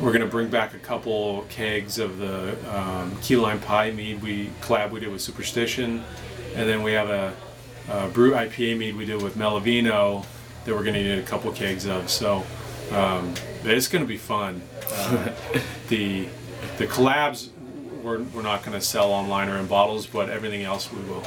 [0.00, 4.22] we're going to bring back a couple kegs of the um, key lime pie mead
[4.22, 6.04] we collab we did with Superstition,
[6.54, 7.34] and then we have a,
[7.90, 10.24] a brut IPA mead we did with Melovino
[10.64, 12.08] that we're going to need a couple kegs of.
[12.08, 12.44] So
[12.92, 14.62] um, it's going to be fun.
[14.90, 15.32] Uh,
[15.88, 16.26] the
[16.78, 17.50] the collabs
[18.02, 21.24] we're, we're not going to sell online or in bottles, but everything else we will.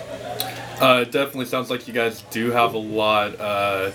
[0.80, 3.92] Uh, definitely sounds like you guys do have a lot uh,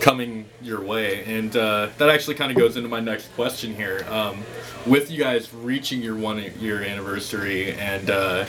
[0.00, 1.24] coming your way.
[1.24, 4.06] And uh, that actually kind of goes into my next question here.
[4.08, 4.42] Um,
[4.86, 8.46] with you guys reaching your one year anniversary and uh,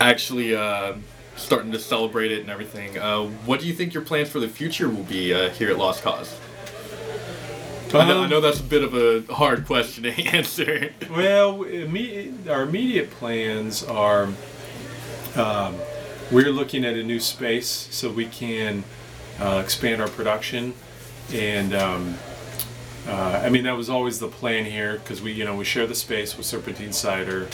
[0.00, 0.94] actually uh,
[1.36, 4.48] starting to celebrate it and everything, uh, what do you think your plans for the
[4.48, 6.38] future will be uh, here at Lost Cause?
[7.94, 10.90] Um, I, know, I know that's a bit of a hard question to answer.
[11.10, 14.28] well, our immediate plans are
[15.36, 15.76] um,
[16.30, 18.84] we're looking at a new space so we can
[19.40, 20.74] uh, expand our production,
[21.32, 22.14] and um,
[23.08, 25.86] uh, I mean that was always the plan here because we you know we share
[25.86, 27.48] the space with Serpentine Cider.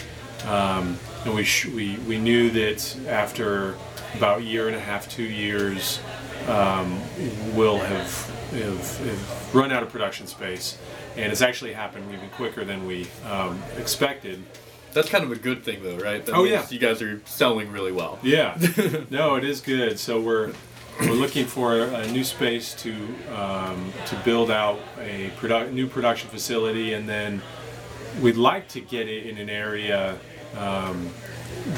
[0.46, 3.76] Um, and we, sh- we we knew that after
[4.16, 6.00] about a year and a half, two years,
[6.48, 7.00] um,
[7.54, 10.78] we'll have, have, have run out of production space,
[11.16, 14.42] and it's actually happened even quicker than we um, expected.
[14.92, 16.26] That's kind of a good thing, though, right?
[16.26, 16.66] That Oh, yeah.
[16.68, 18.18] You guys are selling really well.
[18.22, 18.58] Yeah,
[19.10, 19.98] no, it is good.
[20.00, 20.52] So we're
[21.00, 22.94] we're looking for a new space to
[23.34, 27.42] um, to build out a produ- new production facility, and then
[28.20, 30.18] we'd like to get it in an area
[30.56, 31.08] um,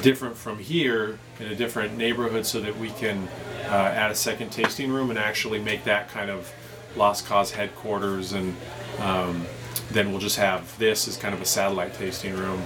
[0.03, 3.29] different from here, in a different neighborhood, so that we can
[3.67, 6.53] uh, add a second tasting room and actually make that kind of
[6.97, 8.57] Lost Cause headquarters, and
[9.01, 9.47] um,
[9.91, 12.63] then we'll just have this as kind of a satellite tasting room.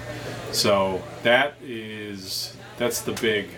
[0.52, 3.50] So that is that's the big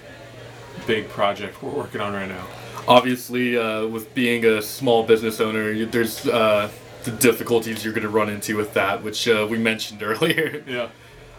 [0.87, 2.47] big project we're working on right now.
[2.91, 6.69] Obviously, uh, with being a small business owner, you- there's uh,
[7.05, 10.63] the difficulties you're going to run into with that, which uh, we mentioned earlier.
[10.67, 10.89] Yeah.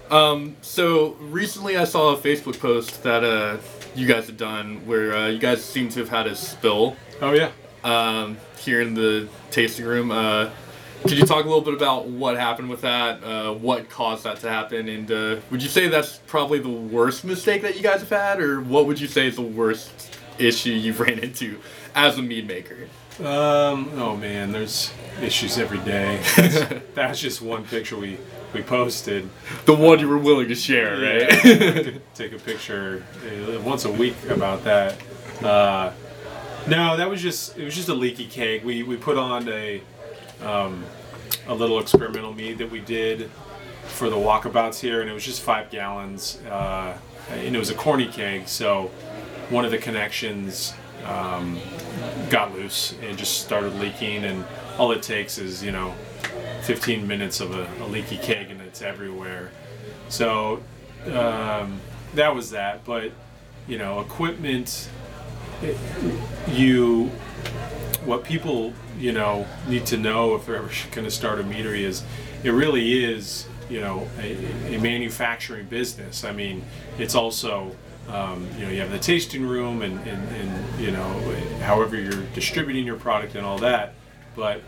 [0.10, 3.58] Um, so recently, I saw a Facebook post that uh,
[3.96, 7.34] you guys had done where uh, you guys seem to have had a spill Oh
[7.34, 7.52] yeah.
[7.84, 10.10] um, here in the tasting room.
[10.12, 10.50] Uh,
[11.02, 13.24] could you talk a little bit about what happened with that?
[13.24, 14.88] Uh, what caused that to happen?
[14.88, 18.40] And uh, would you say that's probably the worst mistake that you guys have had,
[18.40, 19.92] or what would you say is the worst
[20.38, 21.60] issue you've ran into
[21.96, 22.88] as a mead maker?
[23.20, 24.92] Um, oh man, there's
[25.22, 26.22] issues every day.
[26.36, 28.18] That's, that's just one picture we
[28.54, 29.30] we posted.
[29.66, 32.02] The one you were willing to share, right?
[32.16, 34.98] Take a picture uh, once a week about that.
[35.42, 35.94] Uh,
[36.68, 38.64] no, that was just it was just a leaky keg.
[38.64, 39.82] We we put on a
[40.42, 40.84] um,
[41.48, 43.30] a little experimental mead that we did
[43.86, 46.98] for the walkabouts here, and it was just five gallons, uh,
[47.30, 48.48] and it was a corny keg.
[48.48, 48.92] So
[49.52, 50.74] one of the connections
[51.06, 51.60] um,
[52.30, 54.46] got loose and just started leaking, and
[54.78, 55.94] all it takes is you know
[56.64, 59.52] 15 minutes of a, a leaky keg, and it's everywhere.
[60.10, 60.64] So
[61.08, 61.80] um,
[62.16, 62.86] that was that.
[62.86, 63.12] But
[63.68, 64.90] you know, equipment,
[65.62, 65.78] it,
[66.48, 67.12] you,
[68.06, 71.82] what people you know need to know if they're ever going to start a meadery
[71.82, 72.04] is,
[72.44, 76.24] it really is you know a, a manufacturing business.
[76.24, 76.64] I mean,
[76.98, 77.76] it's also
[78.10, 81.08] um, you know you have the tasting room and, and, and you know
[81.62, 83.94] however you're distributing your product and all that,
[84.36, 84.62] but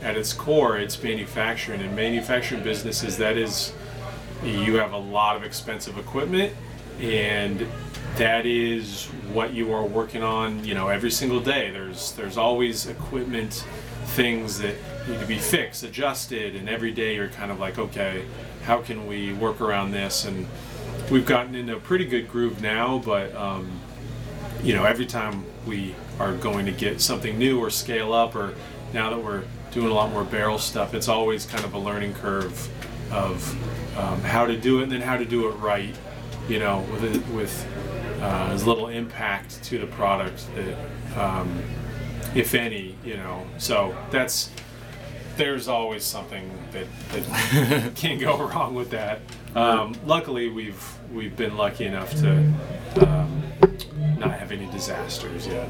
[0.00, 3.16] at its core, it's manufacturing and manufacturing businesses.
[3.18, 3.72] That is
[4.44, 6.54] you have a lot of expensive equipment
[7.00, 7.66] and
[8.16, 12.86] that is what you are working on you know every single day there's there's always
[12.86, 13.64] equipment
[14.06, 14.74] things that
[15.08, 18.24] need to be fixed adjusted and every day you're kind of like okay
[18.64, 20.46] how can we work around this and
[21.10, 23.80] we've gotten into a pretty good groove now but um,
[24.62, 28.54] you know every time we are going to get something new or scale up or
[28.92, 32.12] now that we're doing a lot more barrel stuff it's always kind of a learning
[32.14, 32.68] curve
[33.12, 35.94] of um, how to do it and then how to do it right
[36.48, 37.66] you know with with
[38.20, 40.76] uh, as little impact to the product that
[41.16, 41.62] um,
[42.34, 43.46] if any you know.
[43.58, 44.50] So that's
[45.36, 49.20] there's always something that, that can go wrong with that
[49.54, 50.82] um, luckily we've
[51.12, 52.30] we've been lucky enough to
[53.06, 53.42] um,
[54.18, 55.68] not have any disasters yet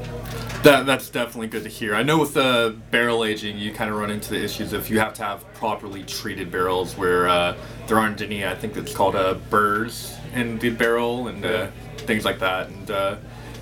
[0.63, 1.95] That that's definitely good to hear.
[1.95, 4.99] I know with uh, barrel aging, you kind of run into the issues if you
[4.99, 7.55] have to have properly treated barrels where uh,
[7.87, 8.45] there aren't any.
[8.45, 11.67] I think it's called uh, burrs in the barrel and uh,
[11.99, 12.67] things like that.
[12.69, 13.15] And uh,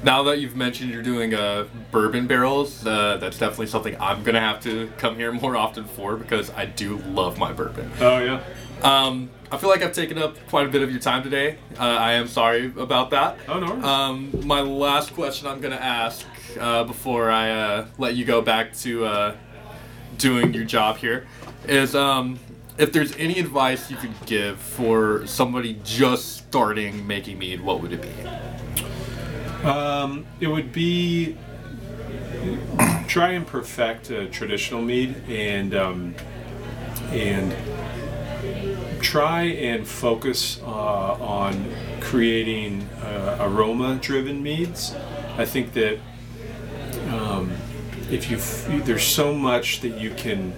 [0.03, 4.39] now that you've mentioned you're doing uh, bourbon barrels, uh, that's definitely something I'm gonna
[4.39, 7.91] have to come here more often for because I do love my bourbon.
[7.99, 8.41] oh yeah
[8.83, 11.57] Um, I feel like I've taken up quite a bit of your time today.
[11.79, 13.37] Uh, I am sorry about that.
[13.47, 13.81] Oh, no.
[13.81, 16.25] Um, my last question I'm gonna ask
[16.59, 19.35] uh, before I uh, let you go back to uh,
[20.17, 21.27] doing your job here
[21.65, 22.39] is um,
[22.77, 27.93] if there's any advice you could give for somebody just starting making mead, what would
[27.93, 29.65] it be?
[29.65, 31.37] Um, it would be
[33.07, 36.15] try and perfect a traditional mead and um,
[37.11, 37.55] and
[39.01, 41.71] try and focus uh, on
[42.01, 44.95] creating uh, aroma-driven meads.
[45.37, 45.99] I think that
[47.09, 47.51] um,
[48.09, 48.37] if you
[48.81, 50.53] there's so much that you can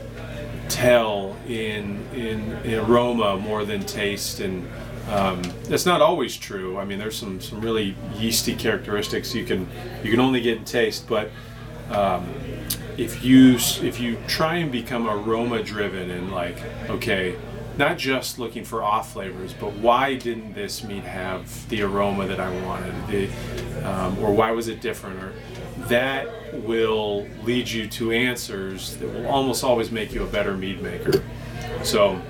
[0.67, 4.67] tell in in, in aroma more than taste and
[5.09, 6.77] um, that's not always true.
[6.77, 9.67] I mean, there's some, some really yeasty characteristics you can
[10.03, 11.31] you can only get in taste, but
[11.89, 12.27] um,
[12.97, 17.35] if you if you try and become aroma driven and like okay,
[17.79, 22.37] not just looking for off flavors, but why didn't this mead have the aroma that
[22.37, 25.33] I wanted, the, um, or why was it different, or
[25.87, 26.27] that
[26.65, 31.23] will lead you to answers that will almost always make you a better mead maker.
[31.81, 32.21] So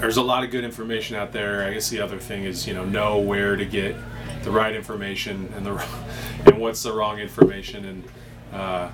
[0.00, 1.62] there's a lot of good information out there.
[1.64, 3.94] I guess the other thing is you know know where to get
[4.42, 5.86] the right information and the
[6.46, 8.04] and what's the wrong information and
[8.52, 8.90] uh,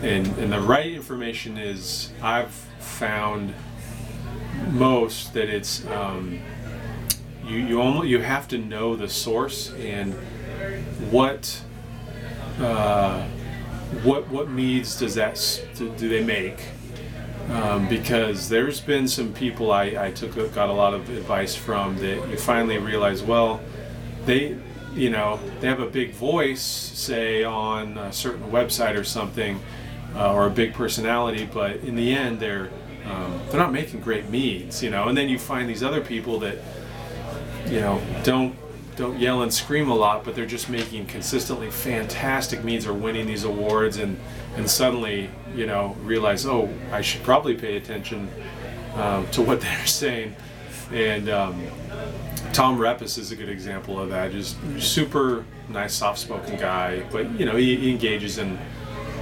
[0.00, 3.52] and and the right information is I've found
[4.68, 6.40] most that it's um,
[7.44, 10.14] you you only you have to know the source and
[11.10, 11.62] what
[12.58, 13.26] uh,
[14.02, 16.64] what what meads does that do they make?
[17.50, 21.96] Um, because there's been some people I, I took got a lot of advice from
[21.98, 23.60] that you finally realize well
[24.24, 24.56] they
[24.94, 29.60] you know they have a big voice say on a certain website or something
[30.14, 32.70] uh, or a big personality but in the end they're
[33.06, 36.38] um, they're not making great meads you know and then you find these other people
[36.38, 36.58] that
[37.66, 38.54] you know don't
[38.96, 43.26] don't yell and scream a lot but they're just making consistently fantastic meads or winning
[43.26, 44.18] these awards and
[44.56, 48.28] and suddenly you know realize oh i should probably pay attention
[48.96, 50.34] um, to what they're saying
[50.92, 51.64] and um,
[52.52, 54.32] Tom Repas is a good example of that.
[54.32, 58.58] Just super nice, soft-spoken guy, but you know he, he engages in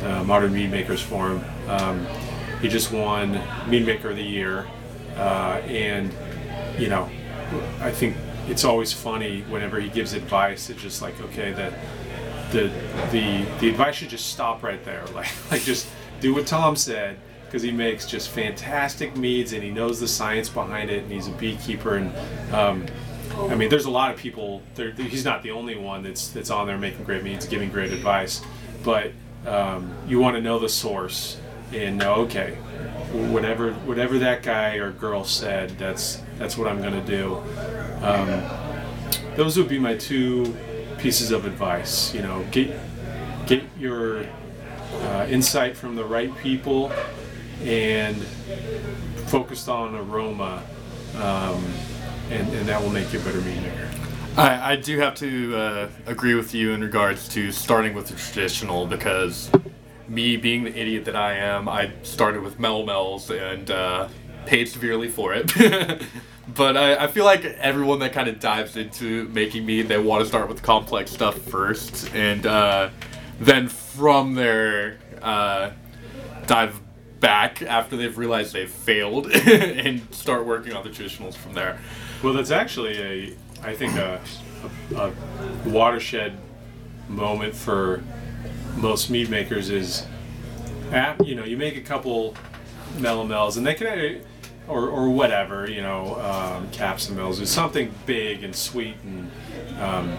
[0.01, 1.45] the Modern Mead Makers Forum.
[1.69, 2.07] Um,
[2.61, 4.67] he just won Mead Maker of the Year,
[5.17, 6.13] uh, and
[6.79, 7.09] you know
[7.81, 8.17] I think
[8.49, 10.71] it's always funny whenever he gives advice.
[10.71, 11.73] It's just like okay, that
[12.53, 12.71] the
[13.11, 15.05] the the advice should just stop right there.
[15.15, 15.89] Like like just
[16.21, 20.49] do what Tom said because he makes just fantastic meads and he knows the science
[20.49, 22.87] behind it and he's a beekeeper and um,
[23.51, 26.67] I mean there's a lot of people he's not the only one that's that's on
[26.67, 28.43] there making great meads giving great advice
[28.85, 29.13] but
[29.47, 31.41] um, you want to know the source
[31.73, 32.55] and know okay
[33.31, 37.37] whatever whatever that guy or girl said that's that's what I'm gonna do
[38.03, 38.43] um,
[39.37, 40.57] those would be my two
[40.99, 42.79] pieces of advice you know get
[43.47, 44.27] get your
[44.93, 46.93] uh, insight from the right people
[47.63, 48.17] and
[49.27, 50.63] focused on aroma,
[51.17, 51.65] um,
[52.31, 53.91] and, and that will make you a better mead maker.
[54.37, 58.15] I, I do have to uh, agree with you in regards to starting with the
[58.15, 59.51] traditional because
[60.09, 64.09] me being the idiot that I am, I started with Melomels and uh,
[64.47, 65.53] paid severely for it.
[66.55, 70.23] but I, I feel like everyone that kind of dives into making mead, they want
[70.23, 72.91] to start with complex stuff first, and uh,
[73.39, 75.71] then from there uh,
[76.47, 76.81] dive
[77.21, 81.79] back after they've realized they've failed and start working on the traditionals from there.
[82.23, 84.21] Well, that's actually a, I think a,
[84.95, 85.13] a, a
[85.69, 86.39] watershed
[87.09, 88.03] moment for
[88.81, 90.07] most mead makers is,
[91.25, 92.35] you know, you make a couple
[92.97, 94.23] melomels and they can,
[94.67, 99.31] or, or whatever, you know, um, capsimels, something big and sweet and
[99.81, 100.17] um,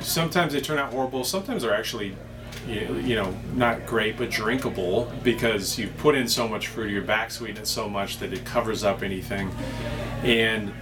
[0.00, 1.24] sometimes they turn out horrible.
[1.24, 2.14] Sometimes they're actually,
[2.66, 7.02] you you know, not great but drinkable because you put in so much fruit, you're
[7.02, 9.50] back sweeten it so much that it covers up anything.
[10.22, 10.72] And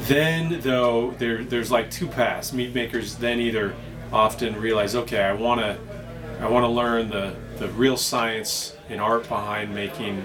[0.00, 2.52] then though there there's like two paths.
[2.52, 3.74] Mead makers then either
[4.12, 5.78] often realize, okay, I want to
[6.40, 10.24] I want to learn the the real science and art behind making,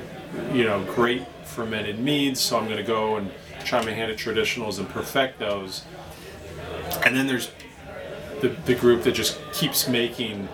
[0.51, 2.39] you know, great fermented meads.
[2.39, 3.31] So I'm going to go and
[3.63, 5.83] try my hand at traditionals and perfect those.
[7.05, 7.51] And then there's
[8.41, 10.47] the, the group that just keeps making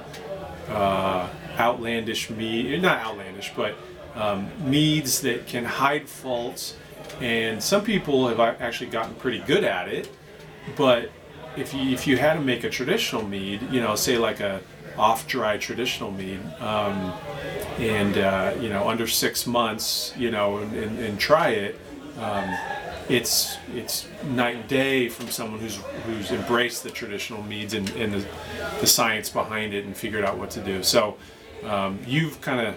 [0.69, 3.75] uh, outlandish mead, not outlandish, but
[4.15, 6.75] um, meads that can hide faults.
[7.21, 10.09] And some people have actually gotten pretty good at it.
[10.75, 11.11] But
[11.57, 14.61] if you if you had to make a traditional mead, you know, say like a
[14.97, 17.13] off dry traditional mead, um,
[17.79, 21.79] and uh, you know under six months, you know, and, and, and try it.
[22.19, 22.55] Um,
[23.09, 28.13] it's it's night and day from someone who's who's embraced the traditional meads and, and
[28.13, 28.25] the,
[28.79, 30.83] the science behind it and figured out what to do.
[30.83, 31.17] So
[31.65, 32.75] um, you've kind of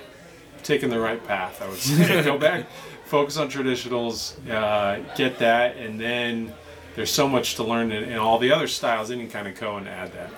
[0.62, 2.22] taken the right path, I would say.
[2.24, 2.66] Go back,
[3.05, 6.53] focus on traditionals, uh, get that, and then
[6.97, 9.11] there's so much to learn in, in all the other styles.
[9.11, 10.30] Any kind of go and add that.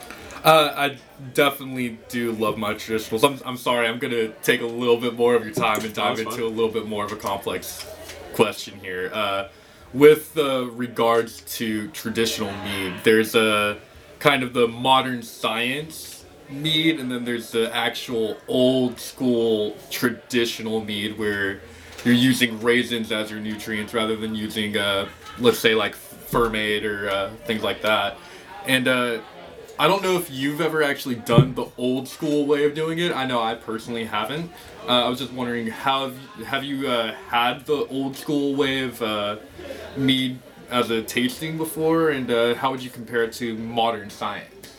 [0.45, 0.99] Uh, I
[1.35, 3.25] definitely do love my traditionals.
[3.25, 6.21] I'm, I'm sorry, I'm gonna take a little bit more of your time and dive
[6.21, 7.87] into a little bit more of a complex
[8.35, 9.11] question here.
[9.13, 9.49] Uh,
[9.93, 13.79] with uh, regards to traditional mead, there's a
[14.19, 21.19] kind of the modern science mead, and then there's the actual old school traditional mead
[21.19, 21.61] where
[22.05, 25.95] you're using raisins as your nutrients rather than using, uh, let's say, like
[26.31, 28.17] Fermaid or uh, things like that.
[28.67, 29.21] And uh,
[29.79, 33.13] I don't know if you've ever actually done the old school way of doing it.
[33.15, 34.51] I know I personally haven't.
[34.87, 38.81] Uh, I was just wondering, have you, have you uh, had the old school way
[38.81, 39.37] of uh,
[39.97, 40.39] mead
[40.71, 44.75] as a tasting before, and uh, how would you compare it to modern science?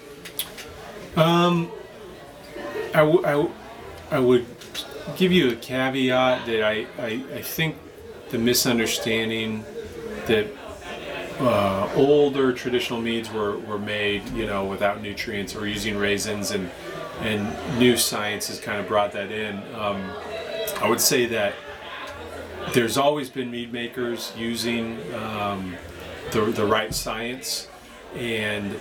[1.16, 1.72] Um,
[2.94, 3.52] I, w- I, w-
[4.12, 4.46] I would
[5.16, 7.78] give you a caveat that I, I, I think
[8.30, 9.64] the misunderstanding
[10.28, 10.48] that
[11.40, 16.70] uh, older traditional meads were, were made, you know, without nutrients or using raisins, and
[17.22, 19.58] and new science has kind of brought that in.
[19.76, 20.10] Um,
[20.82, 21.54] I would say that
[22.74, 25.76] there's always been mead makers using um,
[26.32, 27.68] the, the right science,
[28.16, 28.80] and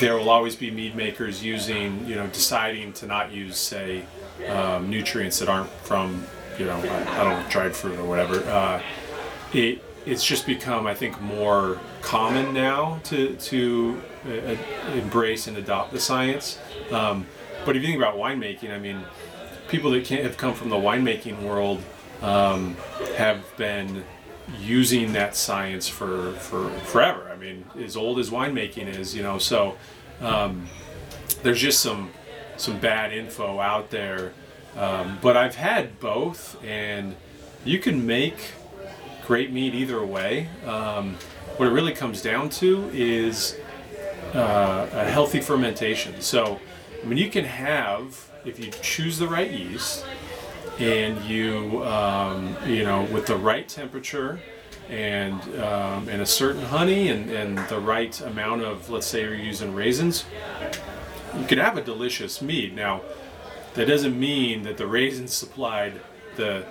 [0.00, 4.04] there will always be mead makers using, you know, deciding to not use, say,
[4.48, 6.26] um, nutrients that aren't from,
[6.58, 8.40] you know, I, I don't know, dried fruit or whatever.
[8.48, 8.82] Uh,
[9.52, 14.56] it it's just become, I think, more common now to to uh,
[14.92, 16.58] embrace and adopt the science.
[16.90, 17.26] Um,
[17.64, 19.04] but if you think about winemaking, I mean,
[19.68, 21.82] people that can't have come from the winemaking world
[22.22, 22.76] um,
[23.16, 24.04] have been
[24.60, 27.30] using that science for, for forever.
[27.32, 29.38] I mean, as old as winemaking is, you know.
[29.38, 29.76] So
[30.20, 30.68] um,
[31.42, 32.10] there's just some
[32.56, 34.32] some bad info out there.
[34.76, 37.14] Um, but I've had both, and
[37.64, 38.52] you can make
[39.26, 40.48] great mead either way.
[40.66, 41.16] Um,
[41.56, 43.56] what it really comes down to is
[44.34, 46.20] uh, a healthy fermentation.
[46.20, 46.60] So,
[47.02, 50.04] I mean, you can have if you choose the right yeast
[50.78, 54.40] and you um, you know with the right temperature
[54.88, 59.34] and um, and a certain honey and, and the right amount of let's say you're
[59.34, 60.24] using raisins
[61.38, 63.00] you could have a delicious mead now
[63.74, 66.00] that doesn't mean that the raisins supplied
[66.36, 66.66] the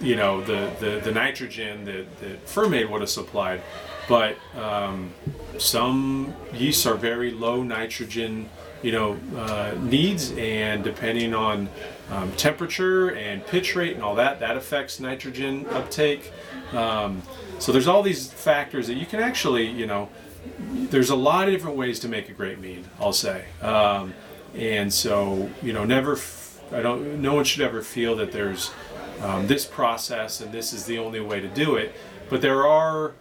[0.00, 3.62] you know the the, the nitrogen that, that Fermaid would have supplied.
[4.06, 5.14] But um,
[5.58, 8.50] some yeasts are very low nitrogen
[8.82, 11.68] you know uh, needs and depending on
[12.10, 16.32] um, temperature and pitch rate and all that that affects nitrogen uptake.
[16.72, 17.22] Um,
[17.58, 20.10] so there's all these factors that you can actually you know
[20.90, 23.46] there's a lot of different ways to make a great mead i'll say.
[23.62, 24.12] Um,
[24.54, 28.70] and so you know never f- i don't no one should ever feel that there's
[29.24, 31.94] um, this process and this is the only way to do it.
[32.28, 33.12] But there are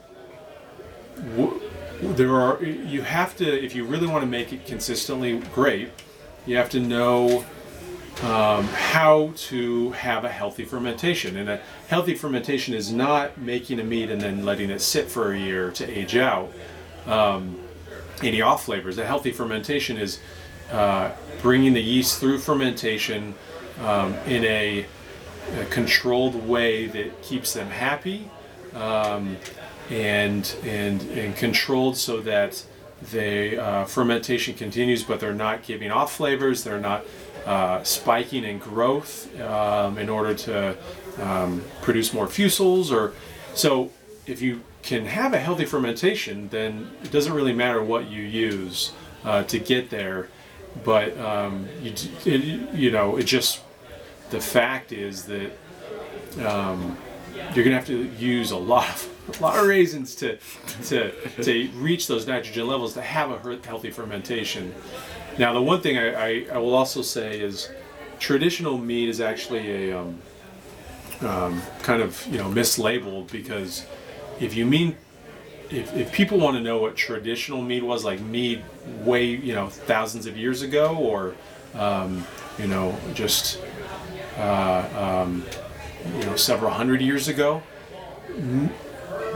[2.02, 5.90] there are you have to if you really want to make it consistently great
[6.46, 7.46] you have to know
[8.22, 11.38] um, how to have a healthy fermentation.
[11.38, 15.34] And a healthy fermentation is not making a mead and then letting it sit for
[15.34, 16.52] a year to age out
[17.06, 17.60] um,
[18.22, 18.98] any off flavors.
[18.98, 20.20] A healthy fermentation is
[20.72, 23.34] uh, bringing the yeast through fermentation
[23.82, 24.86] um, in a,
[25.60, 28.30] a controlled way that keeps them happy
[28.74, 29.38] um,
[29.90, 32.64] and and and controlled so that
[33.12, 36.64] the uh, fermentation continues, but they're not giving off flavors.
[36.64, 37.06] They're not
[37.46, 40.78] uh, spiking in growth um, in order to
[41.22, 42.92] um, produce more fusels.
[42.92, 43.14] Or
[43.54, 43.92] so,
[44.26, 48.94] if you can have a healthy fermentation, then it doesn't really matter what you use
[49.26, 50.30] uh, to get there.
[50.84, 51.94] But um, you,
[52.26, 53.62] it, you know, it just
[54.34, 55.52] the fact is that
[56.44, 56.98] um,
[57.54, 59.10] you're gonna have to use a lot of
[59.40, 60.38] a lot of raisins to
[60.86, 61.12] to
[61.42, 64.74] to reach those nitrogen levels to have a healthy fermentation.
[65.38, 67.70] Now, the one thing I, I, I will also say is
[68.20, 70.20] traditional mead is actually a um,
[71.22, 73.86] um, kind of you know mislabeled because
[74.40, 74.98] if you mean
[75.70, 78.64] if, if people want to know what traditional mead was like mead
[79.04, 81.36] way you know thousands of years ago or
[81.76, 82.26] um,
[82.58, 83.60] you know just
[84.38, 85.46] uh, um,
[86.18, 87.64] you know several hundred years ago.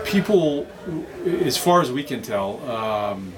[0.06, 0.68] People
[1.26, 3.34] as far as we can tell um,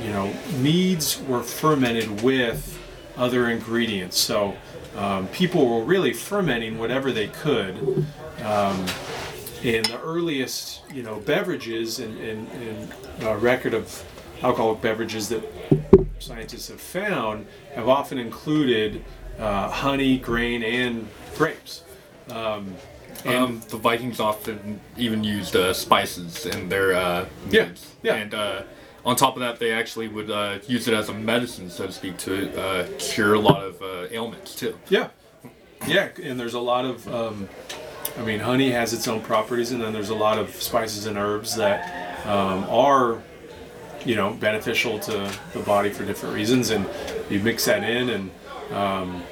[0.00, 2.78] you know meads were fermented with
[3.16, 4.18] other ingredients.
[4.18, 4.56] So
[4.96, 8.06] um, people were really fermenting whatever they could
[8.44, 8.86] um,
[9.64, 14.04] and the earliest you know beverages and, and, and uh, record of
[14.42, 15.44] alcoholic beverages that
[16.18, 19.04] scientists have found have often included
[19.38, 21.82] uh, honey grain and grapes
[22.30, 22.74] um,
[23.24, 27.68] and Um, the Vikings often even used uh, spices in their uh, Yeah,
[28.02, 28.14] yeah.
[28.14, 28.62] And uh,
[29.04, 31.92] on top of that, they actually would uh, use it as a medicine, so to
[31.92, 34.76] speak, to uh, cure a lot of uh, ailments too.
[34.88, 35.08] Yeah,
[35.86, 37.48] yeah, and there's a lot of, um,
[38.18, 41.16] I mean, honey has its own properties, and then there's a lot of spices and
[41.16, 43.22] herbs that um, are,
[44.04, 46.88] you know, beneficial to the body for different reasons, and
[47.30, 48.30] you mix that in, and
[48.70, 49.22] um,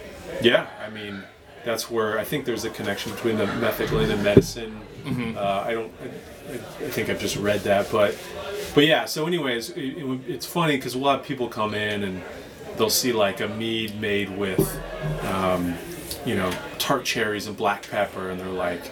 [0.42, 1.22] yeah, I mean,
[1.64, 4.80] that's where I think there's a connection between the metheglin and medicine.
[5.36, 8.18] Uh, I don't, I, I think I've just read that, but,
[8.74, 9.04] but yeah.
[9.06, 12.22] So, anyways, it, it, it's funny because a lot of people come in and
[12.76, 14.80] they'll see like a mead made with,
[15.24, 15.74] um,
[16.26, 18.90] you know, tart cherries and black pepper, and they're like,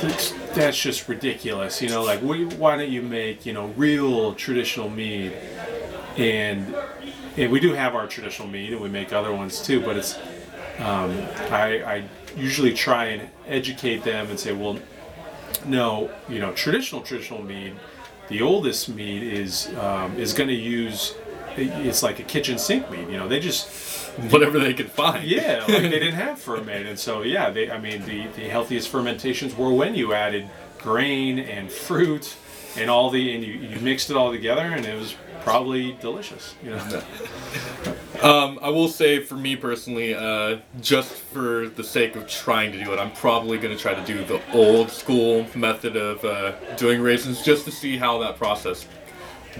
[0.00, 1.82] that's, that's just ridiculous.
[1.82, 5.32] You know, like wh- why don't you make you know real traditional mead?
[6.16, 6.74] And
[7.36, 9.80] and we do have our traditional mead, and we make other ones too.
[9.80, 10.16] But it's
[10.78, 11.10] um,
[11.50, 12.04] I, I
[12.36, 14.78] usually try and educate them and say, well,
[15.66, 17.74] No, you know, traditional traditional mead,
[18.28, 21.14] the oldest mead is um, is going to use.
[21.54, 23.08] It's like a kitchen sink mead.
[23.10, 23.68] You know, they just
[24.30, 25.24] Whatever they could find.
[25.26, 27.70] yeah, like they didn't have Fermaid, and so yeah, they.
[27.70, 32.36] I mean, the the healthiest fermentations were when you added grain and fruit
[32.76, 35.14] and all the and you, you mixed it all together, and it was
[35.44, 36.54] probably delicious.
[36.62, 37.02] You know.
[38.22, 42.84] Um, I will say, for me personally, uh, just for the sake of trying to
[42.84, 46.52] do it, I'm probably going to try to do the old school method of uh,
[46.76, 48.86] doing raisins just to see how that process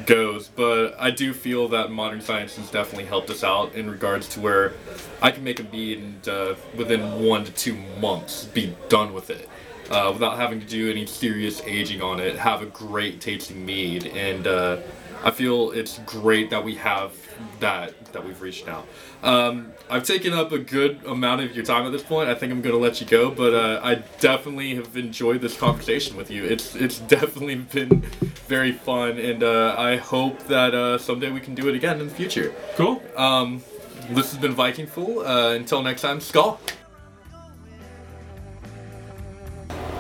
[0.07, 0.47] goes.
[0.47, 4.41] But I do feel that modern science has definitely helped us out in regards to
[4.41, 4.75] where
[5.21, 9.31] I can make a mead and uh, within one to two months be done with
[9.31, 9.49] it.
[9.91, 14.07] Uh, without having to do any serious aging on it, have a great tasting mead,
[14.07, 14.79] and uh,
[15.25, 17.13] I feel it's great that we have
[17.61, 18.85] that that we've reached now.
[19.23, 22.29] Um, I've taken up a good amount of your time at this point.
[22.29, 25.57] I think I'm going to let you go, but uh, I definitely have enjoyed this
[25.57, 26.45] conversation with you.
[26.45, 28.01] It's it's definitely been
[28.49, 32.09] very fun, and uh, I hope that uh, someday we can do it again in
[32.09, 32.55] the future.
[32.77, 33.03] Cool.
[33.17, 33.63] Um,
[34.11, 35.21] this has been Viking Fuel.
[35.21, 36.61] Uh, until next time, Skull.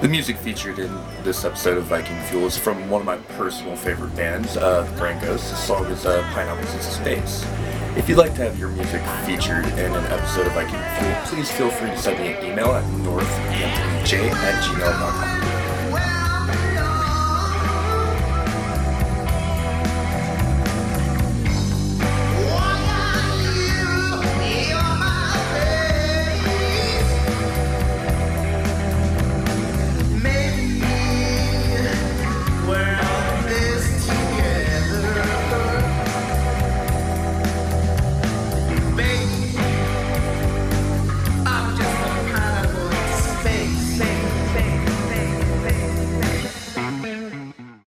[0.02, 0.92] The music featured in
[1.22, 5.00] this episode of Viking Fuel is from one of my personal favorite bands, uh, the
[5.00, 5.48] Brancos.
[5.48, 7.46] The song is uh, Pineapples in Space.
[7.96, 11.52] If you'd like to have your music featured in an episode of Viking Fuel, please
[11.52, 15.51] feel free to send me an email at northanthj at gmail.com.